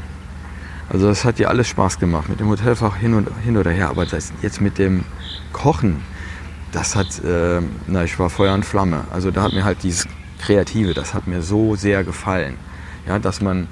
Also 0.90 1.08
das 1.08 1.26
hat 1.26 1.40
dir 1.40 1.50
alles 1.50 1.68
Spaß 1.68 2.00
gemacht, 2.00 2.30
mit 2.30 2.40
dem 2.40 2.48
Hotelfach 2.48 2.96
hin 2.96 3.14
und 3.14 3.28
hin 3.44 3.58
oder 3.58 3.72
her, 3.72 3.90
aber 3.90 4.06
das 4.06 4.32
jetzt 4.42 4.62
mit 4.62 4.78
dem 4.78 5.04
Kochen, 5.52 6.02
das 6.72 6.96
hat, 6.96 7.24
äh, 7.24 7.62
na, 7.88 8.04
ich 8.04 8.18
war 8.20 8.30
Feuer 8.30 8.54
und 8.54 8.66
Flamme. 8.66 9.04
Also 9.12 9.32
da 9.32 9.44
hat 9.44 9.54
mir 9.54 9.66
halt 9.66 9.84
dieses 9.84 10.08
Kreative, 10.40 10.94
das 10.94 11.14
hat 11.14 11.28
mir 11.28 11.42
so 11.42 11.76
sehr 11.76 12.04
gefallen. 12.04 12.56
Ja, 13.08 13.20
dass 13.20 13.42
man, 13.42 13.68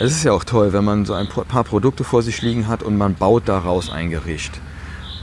es 0.00 0.12
ist 0.12 0.22
ja 0.22 0.32
auch 0.32 0.44
toll, 0.44 0.72
wenn 0.72 0.84
man 0.84 1.04
so 1.04 1.14
ein 1.14 1.26
paar 1.26 1.64
Produkte 1.64 2.04
vor 2.04 2.22
sich 2.22 2.40
liegen 2.40 2.68
hat 2.68 2.84
und 2.84 2.96
man 2.96 3.14
baut 3.14 3.48
daraus 3.48 3.90
ein 3.90 4.10
Gericht. 4.10 4.60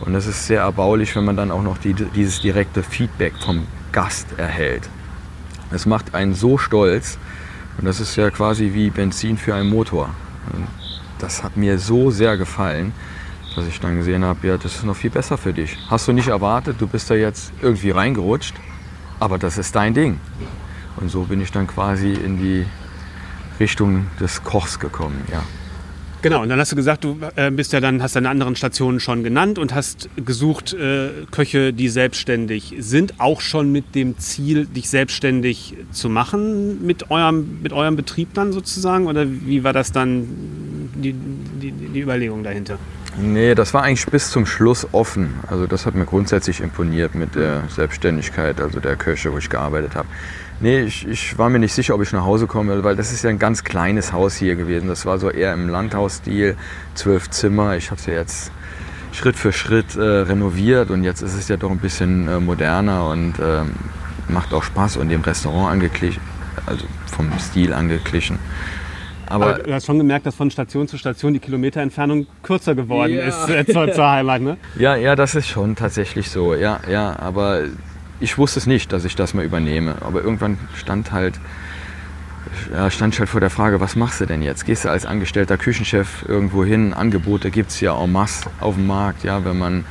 Und 0.01 0.11
das 0.11 0.27
ist 0.27 0.47
sehr 0.47 0.61
erbaulich, 0.61 1.15
wenn 1.15 1.23
man 1.23 1.37
dann 1.37 1.49
auch 1.49 1.63
noch 1.63 1.77
die, 1.77 1.93
dieses 1.93 2.41
direkte 2.41 2.83
Feedback 2.83 3.33
vom 3.39 3.67
Gast 3.93 4.27
erhält. 4.35 4.89
Das 5.71 5.85
macht 5.85 6.13
einen 6.13 6.33
so 6.33 6.57
stolz 6.57 7.17
und 7.77 7.85
das 7.85 8.01
ist 8.01 8.17
ja 8.17 8.29
quasi 8.29 8.73
wie 8.73 8.89
Benzin 8.89 9.37
für 9.37 9.55
einen 9.55 9.69
Motor. 9.69 10.09
Und 10.51 10.67
das 11.19 11.41
hat 11.41 11.55
mir 11.55 11.79
so 11.79 12.11
sehr 12.11 12.35
gefallen, 12.35 12.91
dass 13.55 13.67
ich 13.67 13.79
dann 13.79 13.95
gesehen 13.95 14.25
habe, 14.25 14.45
ja, 14.45 14.57
das 14.57 14.75
ist 14.75 14.83
noch 14.83 14.97
viel 14.97 15.09
besser 15.09 15.37
für 15.37 15.53
dich. 15.53 15.77
Hast 15.89 16.09
du 16.09 16.11
nicht 16.11 16.27
erwartet, 16.27 16.75
du 16.79 16.87
bist 16.87 17.09
da 17.09 17.15
jetzt 17.15 17.53
irgendwie 17.61 17.91
reingerutscht, 17.91 18.55
aber 19.21 19.37
das 19.37 19.57
ist 19.57 19.73
dein 19.73 19.93
Ding. 19.93 20.19
Und 20.97 21.09
so 21.09 21.23
bin 21.23 21.39
ich 21.39 21.53
dann 21.53 21.65
quasi 21.65 22.11
in 22.11 22.37
die 22.37 22.65
Richtung 23.59 24.07
des 24.19 24.43
Kochs 24.43 24.79
gekommen, 24.79 25.21
ja. 25.31 25.43
Genau, 26.25 26.41
und 26.41 26.49
dann 26.49 26.59
hast 26.59 26.71
du 26.71 26.75
gesagt, 26.75 27.03
du 27.03 27.19
äh, 27.35 27.51
bist 27.51 27.71
ja 27.71 27.79
dann, 27.79 28.01
hast 28.01 28.15
deine 28.15 28.29
anderen 28.29 28.55
Stationen 28.55 28.99
schon 28.99 29.23
genannt 29.23 29.59
und 29.59 29.75
hast 29.75 30.09
gesucht 30.15 30.73
äh, 30.73 31.09
Köche, 31.29 31.71
die 31.71 31.87
selbstständig 31.87 32.73
sind, 32.79 33.19
auch 33.19 33.41
schon 33.41 33.71
mit 33.71 33.93
dem 33.93 34.17
Ziel, 34.17 34.65
dich 34.65 34.89
selbstständig 34.89 35.77
zu 35.91 36.09
machen 36.09 36.83
mit 36.83 37.11
eurem, 37.11 37.61
mit 37.61 37.73
eurem 37.73 37.95
Betrieb 37.95 38.33
dann 38.33 38.53
sozusagen? 38.53 39.05
Oder 39.05 39.27
wie 39.29 39.63
war 39.63 39.71
das 39.71 39.91
dann 39.91 40.25
die, 40.95 41.13
die, 41.13 41.71
die 41.71 42.01
Überlegung 42.01 42.43
dahinter? 42.43 42.79
Nee, 43.17 43.53
das 43.53 43.75
war 43.75 43.83
eigentlich 43.83 44.07
bis 44.07 44.31
zum 44.31 44.47
Schluss 44.47 44.87
offen. 44.93 45.35
Also 45.47 45.67
das 45.67 45.85
hat 45.85 45.93
mir 45.93 46.05
grundsätzlich 46.05 46.59
imponiert 46.59 47.13
mit 47.13 47.35
der 47.35 47.63
Selbstständigkeit, 47.69 48.59
also 48.59 48.79
der 48.79 48.95
Köche, 48.95 49.31
wo 49.31 49.37
ich 49.37 49.49
gearbeitet 49.49 49.93
habe. 49.93 50.07
Nee, 50.61 50.81
ich, 50.81 51.05
ich, 51.07 51.37
war 51.37 51.49
mir 51.49 51.59
nicht 51.59 51.73
sicher, 51.73 51.95
ob 51.95 52.01
ich 52.01 52.13
nach 52.13 52.23
Hause 52.23 52.47
komme, 52.47 52.83
weil 52.83 52.95
das 52.95 53.11
ist 53.11 53.23
ja 53.23 53.29
ein 53.29 53.39
ganz 53.39 53.63
kleines 53.63 54.13
Haus 54.13 54.35
hier 54.35 54.55
gewesen. 54.55 54.87
Das 54.87 55.05
war 55.05 55.17
so 55.17 55.29
eher 55.29 55.53
im 55.53 55.67
Landhausstil, 55.67 56.55
zwölf 56.93 57.29
Zimmer. 57.29 57.75
Ich 57.75 57.91
habe 57.91 57.99
es 57.99 58.05
ja 58.05 58.13
jetzt 58.13 58.51
Schritt 59.11 59.35
für 59.35 59.51
Schritt 59.51 59.95
äh, 59.95 60.01
renoviert 60.01 60.91
und 60.91 61.03
jetzt 61.03 61.21
ist 61.21 61.35
es 61.35 61.47
ja 61.47 61.57
doch 61.57 61.71
ein 61.71 61.79
bisschen 61.79 62.27
äh, 62.27 62.39
moderner 62.39 63.09
und 63.09 63.39
äh, 63.39 63.63
macht 64.29 64.53
auch 64.53 64.63
Spaß 64.63 64.97
und 64.97 65.09
dem 65.09 65.21
Restaurant 65.21 65.71
angeglichen, 65.71 66.21
also 66.65 66.85
vom 67.07 67.31
Stil 67.39 67.73
angeglichen. 67.73 68.39
Aber, 69.27 69.55
Aber, 69.55 69.63
du 69.63 69.73
hast 69.73 69.85
schon 69.85 69.97
gemerkt, 69.97 70.25
dass 70.25 70.35
von 70.35 70.51
Station 70.51 70.87
zu 70.87 70.97
Station 70.97 71.33
die 71.33 71.39
Kilometerentfernung 71.39 72.27
kürzer 72.43 72.75
geworden 72.75 73.15
ja. 73.15 73.23
ist 73.23 73.49
äh, 73.49 73.65
zur, 73.65 73.91
zur 73.91 74.09
Heimat, 74.09 74.41
ne? 74.41 74.57
Ja, 74.77 74.95
ja, 74.95 75.15
das 75.15 75.33
ist 75.33 75.47
schon 75.47 75.75
tatsächlich 75.75 76.29
so. 76.29 76.53
Ja, 76.53 76.79
ja, 76.89 77.17
aber 77.17 77.63
ich 78.19 78.37
wusste 78.37 78.59
es 78.59 78.65
nicht, 78.65 78.91
dass 78.93 79.05
ich 79.05 79.15
das 79.15 79.33
mal 79.33 79.45
übernehme. 79.45 79.95
Aber 80.01 80.21
irgendwann 80.21 80.57
stand 80.75 81.11
halt, 81.11 81.39
stand 82.89 83.13
ich 83.13 83.19
halt 83.19 83.29
vor 83.29 83.41
der 83.41 83.49
Frage, 83.49 83.79
was 83.79 83.95
machst 83.95 84.21
du 84.21 84.25
denn 84.25 84.41
jetzt? 84.41 84.65
Gehst 84.65 84.85
du 84.85 84.89
als 84.89 85.05
angestellter 85.05 85.57
Küchenchef 85.57 86.25
irgendwo 86.27 86.63
hin? 86.63 86.93
Angebote 86.93 87.51
gibt 87.51 87.71
es 87.71 87.81
ja 87.81 87.95
en 88.01 88.11
masse 88.11 88.49
auf 88.59 88.75
dem 88.75 88.87
Markt. 88.87 89.23
Ja, 89.23 89.43
wenn 89.45 89.57
man 89.57 89.85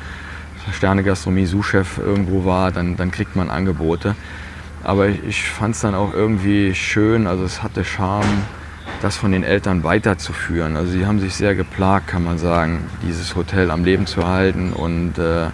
Sterne-Gastronomie, 0.72 1.46
Sous-Chef 1.46 1.98
irgendwo 1.98 2.44
war, 2.44 2.72
dann, 2.72 2.96
dann 2.96 3.10
kriegt 3.10 3.36
man 3.36 3.50
Angebote. 3.50 4.14
Aber 4.82 5.08
ich 5.08 5.42
fand 5.42 5.74
es 5.74 5.80
dann 5.80 5.94
auch 5.94 6.12
irgendwie 6.12 6.74
schön, 6.74 7.26
also 7.26 7.44
es 7.44 7.62
hatte 7.62 7.84
Charme, 7.84 8.42
das 9.00 9.16
von 9.16 9.32
den 9.32 9.42
Eltern 9.42 9.82
weiterzuführen. 9.82 10.76
Also 10.76 10.92
sie 10.92 11.06
haben 11.06 11.20
sich 11.20 11.34
sehr 11.34 11.54
geplagt, 11.54 12.08
kann 12.08 12.24
man 12.24 12.38
sagen, 12.38 12.84
dieses 13.06 13.34
Hotel 13.34 13.70
am 13.70 13.84
Leben 13.84 14.06
zu 14.06 14.26
halten 14.26 14.72
und 14.72 15.18
äh, 15.18 15.46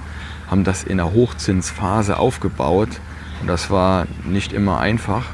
haben 0.51 0.65
das 0.65 0.83
in 0.83 0.97
der 0.97 1.13
Hochzinsphase 1.13 2.19
aufgebaut. 2.19 2.89
Und 3.41 3.47
das 3.47 3.71
war 3.71 4.07
nicht 4.25 4.53
immer 4.53 4.81
einfach. 4.81 5.25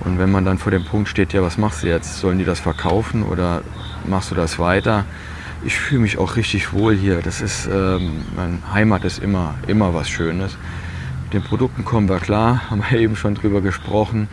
Und 0.00 0.18
wenn 0.18 0.30
man 0.30 0.44
dann 0.44 0.58
vor 0.58 0.70
dem 0.70 0.84
Punkt 0.84 1.08
steht, 1.08 1.32
ja, 1.32 1.42
was 1.42 1.58
machst 1.58 1.82
du 1.82 1.88
jetzt? 1.88 2.18
Sollen 2.18 2.38
die 2.38 2.44
das 2.44 2.60
verkaufen 2.60 3.22
oder 3.22 3.62
machst 4.06 4.30
du 4.30 4.34
das 4.34 4.58
weiter? 4.58 5.04
Ich 5.64 5.76
fühle 5.76 6.02
mich 6.02 6.18
auch 6.18 6.36
richtig 6.36 6.72
wohl 6.72 6.94
hier. 6.94 7.20
Das 7.20 7.40
ist, 7.40 7.66
ähm, 7.66 8.22
meine 8.36 8.58
Heimat 8.72 9.04
ist 9.04 9.22
immer, 9.22 9.54
immer 9.66 9.94
was 9.94 10.08
Schönes. 10.08 10.56
Mit 11.24 11.34
den 11.34 11.42
Produkten 11.42 11.84
kommen 11.84 12.08
wir 12.08 12.20
klar, 12.20 12.62
haben 12.70 12.82
wir 12.88 12.98
eben 12.98 13.16
schon 13.16 13.34
drüber 13.34 13.60
gesprochen. 13.60 14.28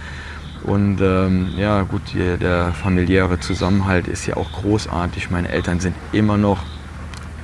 Und 0.63 0.99
ähm, 1.01 1.49
ja, 1.57 1.83
gut, 1.83 2.01
die, 2.13 2.37
der 2.37 2.73
familiäre 2.73 3.39
Zusammenhalt 3.39 4.07
ist 4.07 4.25
ja 4.25 4.37
auch 4.37 4.51
großartig. 4.51 5.29
Meine 5.29 5.49
Eltern 5.49 5.79
sind 5.79 5.95
immer 6.11 6.37
noch 6.37 6.63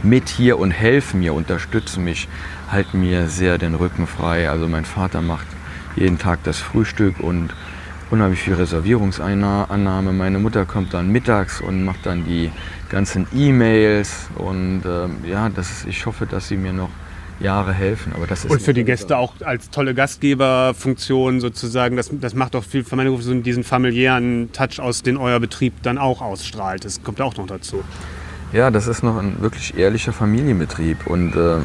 mit 0.04 0.30
hier 0.30 0.60
und 0.60 0.72
helfen 0.72 1.20
mir, 1.20 1.34
unterstützen 1.34 2.04
mich, 2.04 2.28
halten 2.72 3.00
mir 3.00 3.28
sehr 3.28 3.58
den 3.58 3.76
Rücken 3.76 4.08
frei. 4.08 4.50
Also 4.50 4.68
mein 4.68 4.86
Vater 4.86 5.22
macht 5.22 5.48
jeden 5.96 6.18
Tag 6.18 6.44
das 6.44 6.58
Frühstück 6.58 7.20
und 7.20 7.54
unheimlich 8.10 8.42
viel 8.42 8.54
Reservierungsannahme. 8.54 10.14
Meine 10.14 10.40
Mutter 10.40 10.66
kommt 10.66 10.94
dann 10.94 11.12
mittags 11.12 11.62
und 11.62 11.84
macht 11.84 12.06
dann 12.06 12.26
die 12.26 12.52
ganzen 12.90 13.28
E-Mails 13.34 14.28
und 14.36 14.84
ähm, 14.86 15.18
ja, 15.26 15.50
das 15.50 15.72
ist, 15.72 15.88
ich 15.88 16.06
hoffe, 16.06 16.26
dass 16.26 16.50
sie 16.50 16.58
mir 16.58 16.74
noch 16.74 16.90
Jahre 17.40 17.74
helfen. 17.74 18.14
Aber 18.16 18.28
das 18.28 18.46
ist 18.46 18.52
und 18.52 18.62
für 18.62 18.74
die 18.74 18.84
Gäste 18.84 19.18
auch 19.18 19.34
als 19.42 19.70
tolle 19.70 19.94
Gastgeberfunktion 19.94 21.40
sozusagen, 21.40 21.96
das, 21.96 22.10
das 22.12 22.36
macht 22.36 22.54
doch 22.54 22.64
viel 22.64 22.84
von 22.84 22.98
meiner 22.98 23.16
so 23.18 23.34
diesen 23.34 23.64
familiären 23.64 24.52
Touch 24.52 24.80
aus, 24.80 25.04
den 25.04 25.18
euer 25.18 25.40
Betrieb 25.40 25.74
dann 25.82 25.98
auch 25.98 26.22
ausstrahlt. 26.22 26.86
Das 26.86 27.04
kommt 27.04 27.22
auch 27.22 27.36
noch 27.38 27.48
dazu. 27.48 27.84
Ja, 28.54 28.70
das 28.70 28.88
ist 28.88 29.02
noch 29.02 29.18
ein 29.18 29.42
wirklich 29.42 29.78
ehrlicher 29.78 30.12
Familienbetrieb 30.12 31.08
und 31.08 31.36
äh, 31.38 31.60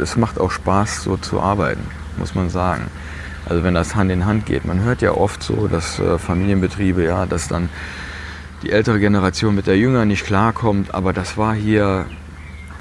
es 0.00 0.16
macht 0.16 0.40
auch 0.40 0.50
Spaß, 0.50 1.02
so 1.02 1.18
zu 1.18 1.38
arbeiten, 1.38 1.82
muss 2.16 2.34
man 2.34 2.48
sagen. 2.48 2.84
Also 3.46 3.62
wenn 3.62 3.74
das 3.74 3.94
Hand 3.94 4.10
in 4.10 4.24
Hand 4.24 4.46
geht. 4.46 4.64
Man 4.64 4.80
hört 4.80 5.02
ja 5.02 5.12
oft 5.12 5.42
so, 5.42 5.68
dass 5.68 5.98
äh, 5.98 6.18
Familienbetriebe, 6.18 7.04
ja, 7.04 7.26
dass 7.26 7.48
dann 7.48 7.68
die 8.62 8.70
ältere 8.70 9.00
Generation 9.00 9.54
mit 9.54 9.66
der 9.66 9.76
jüngeren 9.76 10.08
nicht 10.08 10.24
klarkommt, 10.24 10.94
aber 10.94 11.12
das 11.12 11.36
war 11.36 11.54
hier 11.54 12.06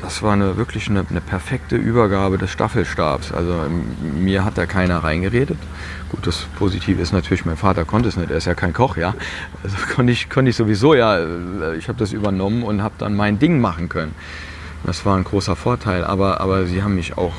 das 0.02 0.22
war 0.22 0.34
eine, 0.34 0.58
wirklich 0.58 0.90
eine, 0.90 1.06
eine, 1.10 1.22
perfekte 1.22 1.76
Übergabe 1.76 2.38
des 2.38 2.52
Staffelstabs. 2.52 3.32
Also 3.32 3.66
mir 4.02 4.46
hat 4.46 4.58
da 4.58 4.66
keiner 4.66 5.04
reingeredet. 5.04 5.58
Gut, 6.10 6.28
das 6.28 6.46
Positive 6.58 7.02
ist 7.02 7.14
natürlich, 7.14 7.46
mein 7.46 7.58
Vater 7.58 7.84
konnte 7.84 8.08
es 8.08 8.16
nicht, 8.16 8.30
er 8.30 8.38
ist 8.38 8.46
ja 8.46 8.54
kein 8.54 8.74
Koch, 8.74 8.98
ja. 8.98 9.16
Also 9.64 9.76
konnte 9.96 10.14
ich, 10.14 10.30
konnte 10.30 10.50
ich 10.50 10.56
sowieso, 10.56 10.94
ja, 10.94 11.20
ich 11.74 11.88
habe 11.88 11.98
das 11.98 12.14
übernommen 12.14 12.64
und 12.64 12.84
habe 12.84 12.96
dann 12.98 13.16
mein 13.16 13.40
Ding 13.40 13.60
machen 13.60 13.90
können. 13.90 14.14
Das 14.86 15.06
war 15.06 15.18
ein 15.18 15.24
großer 15.24 15.56
Vorteil, 15.56 16.04
aber, 16.04 16.40
aber 16.42 16.66
sie 16.66 16.84
haben 16.84 16.96
mich 16.96 17.18
auch 17.18 17.34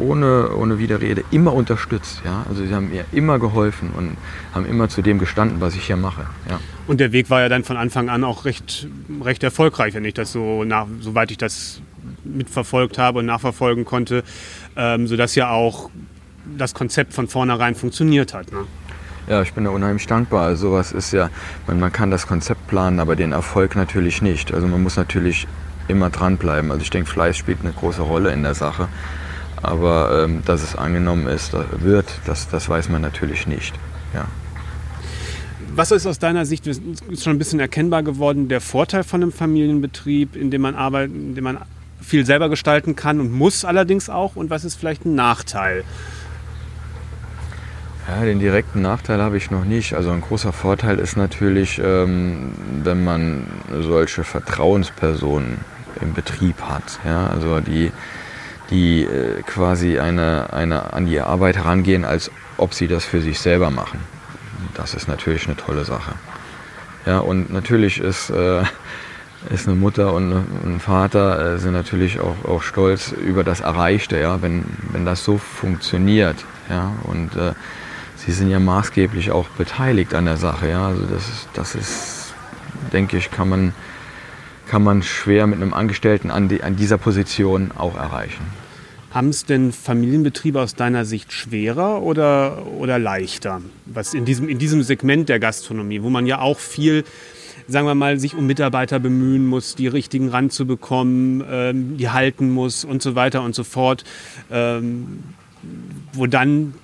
ohne, 0.00 0.54
ohne 0.56 0.78
Widerrede 0.78 1.24
immer 1.30 1.52
unterstützt. 1.52 2.22
Ja? 2.24 2.44
Also 2.48 2.64
sie 2.64 2.74
haben 2.74 2.90
mir 2.90 3.04
immer 3.12 3.38
geholfen 3.38 3.90
und 3.96 4.16
haben 4.54 4.66
immer 4.66 4.88
zu 4.88 5.02
dem 5.02 5.18
gestanden, 5.18 5.60
was 5.60 5.74
ich 5.74 5.86
hier 5.86 5.96
mache. 5.96 6.22
Ja. 6.48 6.58
Und 6.86 6.98
der 7.00 7.12
Weg 7.12 7.30
war 7.30 7.40
ja 7.40 7.48
dann 7.48 7.64
von 7.64 7.76
Anfang 7.76 8.08
an 8.08 8.24
auch 8.24 8.44
recht, 8.44 8.88
recht 9.22 9.42
erfolgreich, 9.42 9.94
wenn 9.94 10.04
ich 10.04 10.14
das 10.14 10.32
so, 10.32 10.64
nach, 10.64 10.86
soweit 11.00 11.30
ich 11.30 11.38
das 11.38 11.80
mitverfolgt 12.24 12.98
habe 12.98 13.20
und 13.20 13.26
nachverfolgen 13.26 13.84
konnte, 13.84 14.24
ähm, 14.76 15.06
sodass 15.06 15.34
ja 15.34 15.50
auch 15.50 15.90
das 16.56 16.74
Konzept 16.74 17.12
von 17.12 17.28
vornherein 17.28 17.74
funktioniert 17.74 18.34
hat. 18.34 18.50
Ne? 18.52 18.66
Ja, 19.28 19.42
ich 19.42 19.52
bin 19.52 19.64
da 19.64 19.70
unheimlich 19.70 20.06
dankbar. 20.06 20.46
Also 20.46 20.70
sowas 20.70 20.92
ist 20.92 21.12
ja, 21.12 21.30
man, 21.66 21.78
man 21.78 21.92
kann 21.92 22.10
das 22.10 22.26
Konzept 22.26 22.66
planen, 22.66 22.98
aber 22.98 23.16
den 23.16 23.32
Erfolg 23.32 23.76
natürlich 23.76 24.22
nicht. 24.22 24.52
Also 24.52 24.66
man 24.66 24.82
muss 24.82 24.96
natürlich 24.96 25.46
immer 25.86 26.10
dranbleiben. 26.10 26.70
Also 26.70 26.82
ich 26.82 26.90
denke, 26.90 27.10
Fleiß 27.10 27.36
spielt 27.36 27.58
eine 27.62 27.72
große 27.72 28.02
Rolle 28.02 28.32
in 28.32 28.42
der 28.42 28.54
Sache. 28.54 28.88
Aber 29.62 30.24
ähm, 30.24 30.42
dass 30.44 30.62
es 30.62 30.74
angenommen 30.74 31.26
ist, 31.26 31.54
wird, 31.80 32.06
das, 32.26 32.48
das 32.48 32.68
weiß 32.68 32.88
man 32.88 33.02
natürlich 33.02 33.46
nicht. 33.46 33.74
Ja. 34.14 34.26
Was 35.74 35.90
ist 35.90 36.06
aus 36.06 36.18
deiner 36.18 36.46
Sicht, 36.46 36.66
ist 36.66 36.82
schon 37.22 37.34
ein 37.34 37.38
bisschen 37.38 37.60
erkennbar 37.60 38.02
geworden, 38.02 38.48
der 38.48 38.60
Vorteil 38.60 39.04
von 39.04 39.22
einem 39.22 39.32
Familienbetrieb, 39.32 40.34
in 40.34 40.50
dem 40.50 40.62
man 40.62 40.74
arbeitet, 40.74 41.14
in 41.14 41.34
dem 41.34 41.44
man 41.44 41.58
viel 42.00 42.26
selber 42.26 42.48
gestalten 42.48 42.96
kann 42.96 43.20
und 43.20 43.30
muss 43.32 43.64
allerdings 43.64 44.10
auch? 44.10 44.34
Und 44.36 44.50
was 44.50 44.64
ist 44.64 44.76
vielleicht 44.76 45.04
ein 45.04 45.14
Nachteil? 45.14 45.84
Ja, 48.08 48.24
den 48.24 48.40
direkten 48.40 48.82
Nachteil 48.82 49.22
habe 49.22 49.36
ich 49.36 49.50
noch 49.50 49.64
nicht. 49.64 49.94
Also 49.94 50.10
ein 50.10 50.20
großer 50.20 50.52
Vorteil 50.52 50.98
ist 50.98 51.16
natürlich, 51.16 51.80
ähm, 51.82 52.52
wenn 52.82 53.04
man 53.04 53.46
solche 53.80 54.24
Vertrauenspersonen 54.24 55.58
im 56.00 56.14
Betrieb 56.14 56.60
hat. 56.62 56.98
Ja? 57.04 57.28
Also 57.28 57.60
die, 57.60 57.92
die 58.70 59.02
äh, 59.02 59.42
quasi 59.42 59.98
eine, 59.98 60.52
eine, 60.52 60.92
an 60.92 61.06
die 61.06 61.20
Arbeit 61.20 61.56
herangehen, 61.56 62.04
als 62.04 62.30
ob 62.56 62.74
sie 62.74 62.88
das 62.88 63.04
für 63.04 63.20
sich 63.20 63.40
selber 63.40 63.70
machen. 63.70 64.00
Das 64.74 64.94
ist 64.94 65.08
natürlich 65.08 65.46
eine 65.46 65.56
tolle 65.56 65.84
Sache. 65.84 66.12
Ja, 67.06 67.18
und 67.18 67.52
natürlich 67.52 67.98
ist, 67.98 68.30
äh, 68.30 68.62
ist 69.50 69.66
eine 69.66 69.76
Mutter 69.76 70.12
und 70.12 70.32
ein 70.64 70.80
Vater 70.80 71.54
äh, 71.54 71.58
sind 71.58 71.72
natürlich 71.72 72.20
auch, 72.20 72.44
auch 72.46 72.62
stolz 72.62 73.12
über 73.12 73.44
das 73.44 73.60
Erreichte, 73.60 74.18
ja, 74.18 74.42
wenn, 74.42 74.64
wenn 74.92 75.04
das 75.04 75.24
so 75.24 75.38
funktioniert. 75.38 76.36
Ja, 76.68 76.92
und 77.04 77.34
äh, 77.36 77.52
sie 78.16 78.32
sind 78.32 78.50
ja 78.50 78.60
maßgeblich 78.60 79.30
auch 79.32 79.48
beteiligt 79.48 80.14
an 80.14 80.26
der 80.26 80.36
Sache. 80.36 80.68
Ja, 80.68 80.88
also 80.88 81.04
das 81.06 81.48
das 81.54 81.74
ist 81.74 82.20
denke 82.92 83.16
ich, 83.16 83.30
kann 83.30 83.48
man, 83.48 83.72
kann 84.70 84.84
man 84.84 85.02
schwer 85.02 85.48
mit 85.48 85.60
einem 85.60 85.74
Angestellten 85.74 86.30
an, 86.30 86.48
die, 86.48 86.62
an 86.62 86.76
dieser 86.76 86.96
Position 86.96 87.72
auch 87.76 87.96
erreichen. 87.96 88.44
Haben 89.10 89.30
es 89.30 89.44
denn 89.44 89.72
Familienbetriebe 89.72 90.60
aus 90.60 90.76
deiner 90.76 91.04
Sicht 91.04 91.32
schwerer 91.32 92.02
oder, 92.02 92.64
oder 92.78 93.00
leichter? 93.00 93.62
Was 93.86 94.14
in 94.14 94.24
diesem, 94.24 94.48
in 94.48 94.60
diesem 94.60 94.84
Segment 94.84 95.28
der 95.28 95.40
Gastronomie, 95.40 96.04
wo 96.04 96.08
man 96.08 96.24
ja 96.24 96.38
auch 96.38 96.60
viel, 96.60 97.02
sagen 97.66 97.88
wir 97.88 97.96
mal, 97.96 98.20
sich 98.20 98.36
um 98.36 98.46
Mitarbeiter 98.46 99.00
bemühen 99.00 99.44
muss, 99.44 99.74
die 99.74 99.88
richtigen 99.88 100.28
ranzubekommen, 100.28 101.42
ähm, 101.50 101.96
die 101.96 102.10
halten 102.10 102.52
muss 102.52 102.84
und 102.84 103.02
so 103.02 103.16
weiter 103.16 103.42
und 103.42 103.56
so 103.56 103.64
fort, 103.64 104.04
ähm, 104.52 105.24
wo 106.12 106.28
dann 106.28 106.74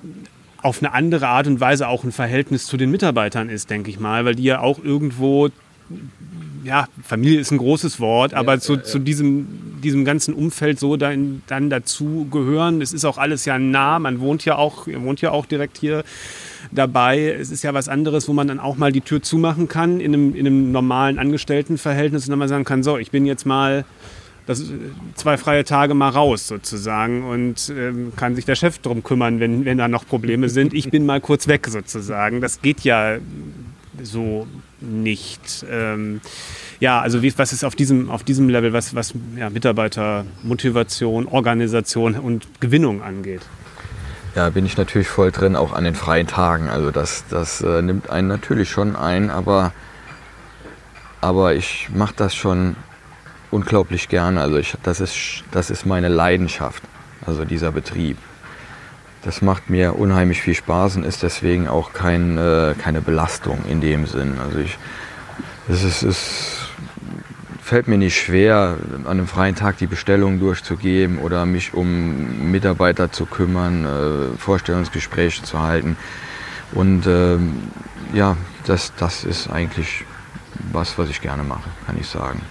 auf 0.61 0.83
eine 0.83 0.93
andere 0.93 1.29
Art 1.29 1.47
und 1.47 1.61
Weise 1.61 1.87
auch 1.87 2.03
ein 2.03 2.11
Verhältnis 2.11 2.67
zu 2.67 2.77
den 2.77 2.91
Mitarbeitern 2.91 3.49
ist, 3.49 3.71
denke 3.71 3.91
ich 3.91 4.01
mal, 4.01 4.25
weil 4.25 4.35
die 4.35 4.43
ja 4.43 4.59
auch 4.59 4.83
irgendwo 4.83 5.51
ja, 6.67 6.89
Familie 7.03 7.39
ist 7.39 7.53
ein 7.53 7.59
großes 7.59 8.01
Wort, 8.01 8.35
aber 8.35 8.55
ja, 8.55 8.61
zu, 8.61 8.73
ja, 8.75 8.79
ja. 8.81 8.85
zu 8.85 8.99
diesem, 8.99 9.47
diesem 9.83 10.05
ganzen 10.05 10.35
Umfeld 10.35 10.81
so 10.81 10.97
dann, 10.97 11.43
dann 11.47 11.71
dazu 11.71 12.27
gehören. 12.31 12.83
Es 12.83 12.93
ist 12.93 13.05
auch 13.05 13.19
alles 13.19 13.45
ja 13.45 13.59
nah, 13.59 13.99
man 14.01 14.19
wohnt 14.19 14.45
ja 14.45 14.57
auch, 14.57 14.89
wohnt 14.89 15.21
ja 15.21 15.31
auch 15.31 15.47
direkt 15.47 15.79
hier 15.79 16.03
dabei. 16.73 17.31
Es 17.31 17.51
ist 17.51 17.63
ja 17.63 17.73
was 17.73 17.89
anderes, 17.89 18.29
wo 18.29 18.33
man 18.33 18.49
dann 18.49 18.59
auch 18.59 18.77
mal 18.77 18.91
die 18.91 19.01
Tür 19.01 19.23
zumachen 19.23 19.69
kann 19.69 20.01
in 20.01 20.13
einem, 20.13 20.35
in 20.35 20.47
einem 20.47 20.73
normalen 20.73 21.21
Angestelltenverhältnis 21.21 22.25
und 22.25 22.31
dann 22.31 22.39
mal 22.41 22.49
sagen 22.49 22.65
kann, 22.65 22.83
so, 22.83 22.99
ich 22.99 23.13
bin 23.13 23.27
jetzt 23.27 23.47
mal 23.47 23.85
das, 24.47 24.65
zwei 25.15 25.37
freie 25.37 25.63
Tage 25.63 25.95
mal 25.95 26.09
raus 26.09 26.49
sozusagen 26.49 27.25
und 27.25 27.73
ähm, 27.77 28.13
kann 28.17 28.35
sich 28.35 28.45
der 28.45 28.57
Chef 28.57 28.79
drum 28.79 29.05
kümmern, 29.05 29.39
wenn, 29.39 29.65
wenn 29.65 29.79
da 29.79 29.87
noch 29.87 30.07
Probleme 30.07 30.49
sind. 30.49 30.75
Ich 30.75 30.91
bin 30.91 31.07
mal 31.07 31.21
kurz 31.21 31.47
weg 31.47 31.69
sozusagen. 31.69 32.41
Das 32.41 32.61
geht 32.61 32.81
ja 32.81 33.19
so 34.03 34.47
nicht. 34.81 35.65
Ähm, 35.71 36.21
ja, 36.81 37.01
also 37.01 37.23
wie, 37.23 37.37
was 37.39 37.53
ist 37.53 37.65
auf 37.65 37.75
diesem, 37.75 38.11
auf 38.11 38.25
diesem 38.25 38.49
Level, 38.49 38.73
was, 38.73 38.95
was 38.95 39.15
ja, 39.37 39.51
Mitarbeitermotivation, 39.51 41.27
Organisation 41.27 42.15
und 42.15 42.61
Gewinnung 42.61 43.03
angeht? 43.03 43.43
Ja, 44.35 44.51
bin 44.51 44.67
ich 44.67 44.77
natürlich 44.77 45.09
voll 45.09 45.33
drin, 45.33 45.57
auch 45.57 45.73
an 45.73 45.85
den 45.85 45.95
freien 45.95 46.27
Tagen. 46.27 46.69
Also 46.69 46.91
das, 46.91 47.25
das 47.31 47.63
äh, 47.63 47.81
nimmt 47.81 48.11
einen 48.11 48.29
natürlich 48.29 48.69
schon 48.69 48.95
ein, 48.95 49.31
aber, 49.31 49.73
aber 51.23 51.55
ich 51.55 51.89
mache 51.95 52.15
das 52.17 52.35
schon 52.35 52.77
unglaublich 53.51 54.09
gerne. 54.09 54.43
Also 54.43 54.59
ich, 54.59 54.75
das, 54.83 55.01
ist, 55.01 55.43
das 55.53 55.71
ist 55.71 55.87
meine 55.87 56.09
Leidenschaft, 56.09 56.83
also 57.25 57.47
dieser 57.47 57.73
Betrieb. 57.73 58.19
Das 59.27 59.43
macht 59.43 59.71
mir 59.71 59.99
unheimlich 59.99 60.41
viel 60.41 60.55
Spaß 60.55 60.99
und 60.99 61.05
ist 61.05 61.25
deswegen 61.25 61.67
auch 61.67 61.93
kein, 61.93 62.39
äh, 62.39 62.77
keine 62.79 63.01
Belastung 63.01 63.59
in 63.69 63.81
dem 63.81 64.07
Sinn. 64.07 64.39
Also 64.39 64.61
ich, 64.61 64.79
es, 65.69 65.83
ist, 65.83 66.05
es 66.05 66.69
fällt 67.61 67.89
mir 67.89 67.99
nicht 67.99 68.17
schwer, 68.17 68.77
an 68.95 69.09
einem 69.09 69.27
freien 69.27 69.57
Tag 69.57 69.79
die 69.79 69.89
Bestellung 69.89 70.39
durchzugeben 70.39 71.19
oder 71.19 71.45
mich 71.45 71.75
um 71.75 72.53
Mitarbeiter 72.53 73.11
zu 73.11 73.27
kümmern, 73.27 73.85
äh, 73.85 74.39
Vorstellungsgespräche 74.39 75.43
zu 75.43 75.61
halten. 75.61 75.97
Und 76.71 77.09
ähm, 77.09 77.65
ja, 78.15 78.37
das, 78.65 78.93
das 78.97 79.25
ist 79.25 79.51
eigentlich 79.51 80.05
was, 80.71 80.99
was 80.99 81.11
ich 81.11 81.21
gerne 81.21 81.43
mache, 81.43 81.69
kann 81.85 81.97
ich 81.99 82.07
sagen. 82.07 82.43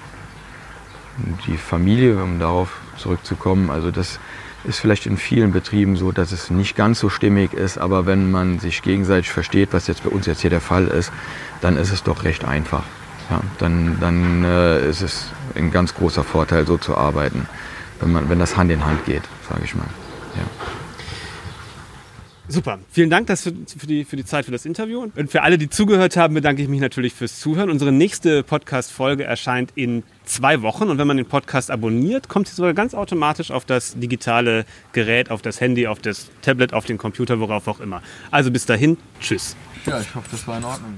Die 1.47 1.55
Familie, 1.55 2.21
um 2.21 2.37
darauf 2.37 2.81
zurückzukommen, 2.97 3.69
also 3.69 3.91
das 3.91 4.19
ist 4.67 4.79
vielleicht 4.79 5.05
in 5.05 5.17
vielen 5.17 5.51
Betrieben 5.51 5.95
so, 5.95 6.11
dass 6.11 6.31
es 6.31 6.49
nicht 6.49 6.75
ganz 6.75 6.99
so 6.99 7.09
stimmig 7.09 7.53
ist, 7.53 7.77
aber 7.77 8.05
wenn 8.05 8.31
man 8.31 8.59
sich 8.59 8.81
gegenseitig 8.81 9.31
versteht, 9.31 9.69
was 9.71 9.87
jetzt 9.87 10.03
bei 10.03 10.09
uns 10.09 10.25
jetzt 10.25 10.41
hier 10.41 10.49
der 10.49 10.61
Fall 10.61 10.87
ist, 10.87 11.11
dann 11.61 11.77
ist 11.77 11.91
es 11.91 12.03
doch 12.03 12.23
recht 12.23 12.45
einfach. 12.45 12.83
Ja, 13.29 13.41
dann 13.57 13.97
dann 13.99 14.43
äh, 14.43 14.87
ist 14.87 15.01
es 15.01 15.27
ein 15.55 15.71
ganz 15.71 15.95
großer 15.95 16.23
Vorteil, 16.23 16.67
so 16.67 16.77
zu 16.77 16.95
arbeiten, 16.95 17.47
wenn, 17.99 18.11
man, 18.11 18.29
wenn 18.29 18.39
das 18.39 18.55
Hand 18.55 18.71
in 18.71 18.85
Hand 18.85 19.05
geht, 19.05 19.23
sage 19.49 19.61
ich 19.63 19.75
mal. 19.75 19.87
Ja. 20.35 20.43
Super. 22.47 22.79
Vielen 22.91 23.09
Dank 23.09 23.27
für, 23.27 23.53
für, 23.65 23.87
die, 23.87 24.05
für 24.05 24.15
die 24.15 24.25
Zeit 24.25 24.45
für 24.45 24.51
das 24.51 24.65
Interview. 24.65 25.07
Und 25.15 25.31
für 25.31 25.41
alle, 25.41 25.57
die 25.57 25.69
zugehört 25.69 26.15
haben, 26.15 26.35
bedanke 26.35 26.61
ich 26.61 26.67
mich 26.67 26.79
natürlich 26.79 27.13
fürs 27.13 27.39
Zuhören. 27.39 27.69
Unsere 27.69 27.91
nächste 27.91 28.43
Podcast-Folge 28.43 29.23
erscheint 29.23 29.71
in 29.75 30.03
zwei 30.25 30.61
Wochen. 30.61 30.89
Und 30.89 30.97
wenn 30.97 31.07
man 31.07 31.17
den 31.17 31.25
Podcast 31.25 31.71
abonniert, 31.71 32.29
kommt 32.29 32.47
sie 32.47 32.55
sogar 32.55 32.73
ganz 32.73 32.93
automatisch 32.93 33.49
auf 33.51 33.65
das 33.65 33.95
digitale 33.97 34.65
Gerät, 34.93 35.31
auf 35.31 35.41
das 35.41 35.59
Handy, 35.59 35.87
auf 35.87 35.99
das 35.99 36.29
Tablet, 36.41 36.73
auf 36.73 36.85
den 36.85 36.97
Computer, 36.97 37.39
worauf 37.39 37.67
auch 37.67 37.79
immer. 37.79 38.01
Also 38.31 38.51
bis 38.51 38.65
dahin, 38.65 38.97
tschüss. 39.19 39.55
Ja, 39.85 39.99
ich 39.99 40.13
hoffe, 40.13 40.27
das 40.31 40.47
war 40.47 40.57
in 40.57 40.63
Ordnung. 40.63 40.95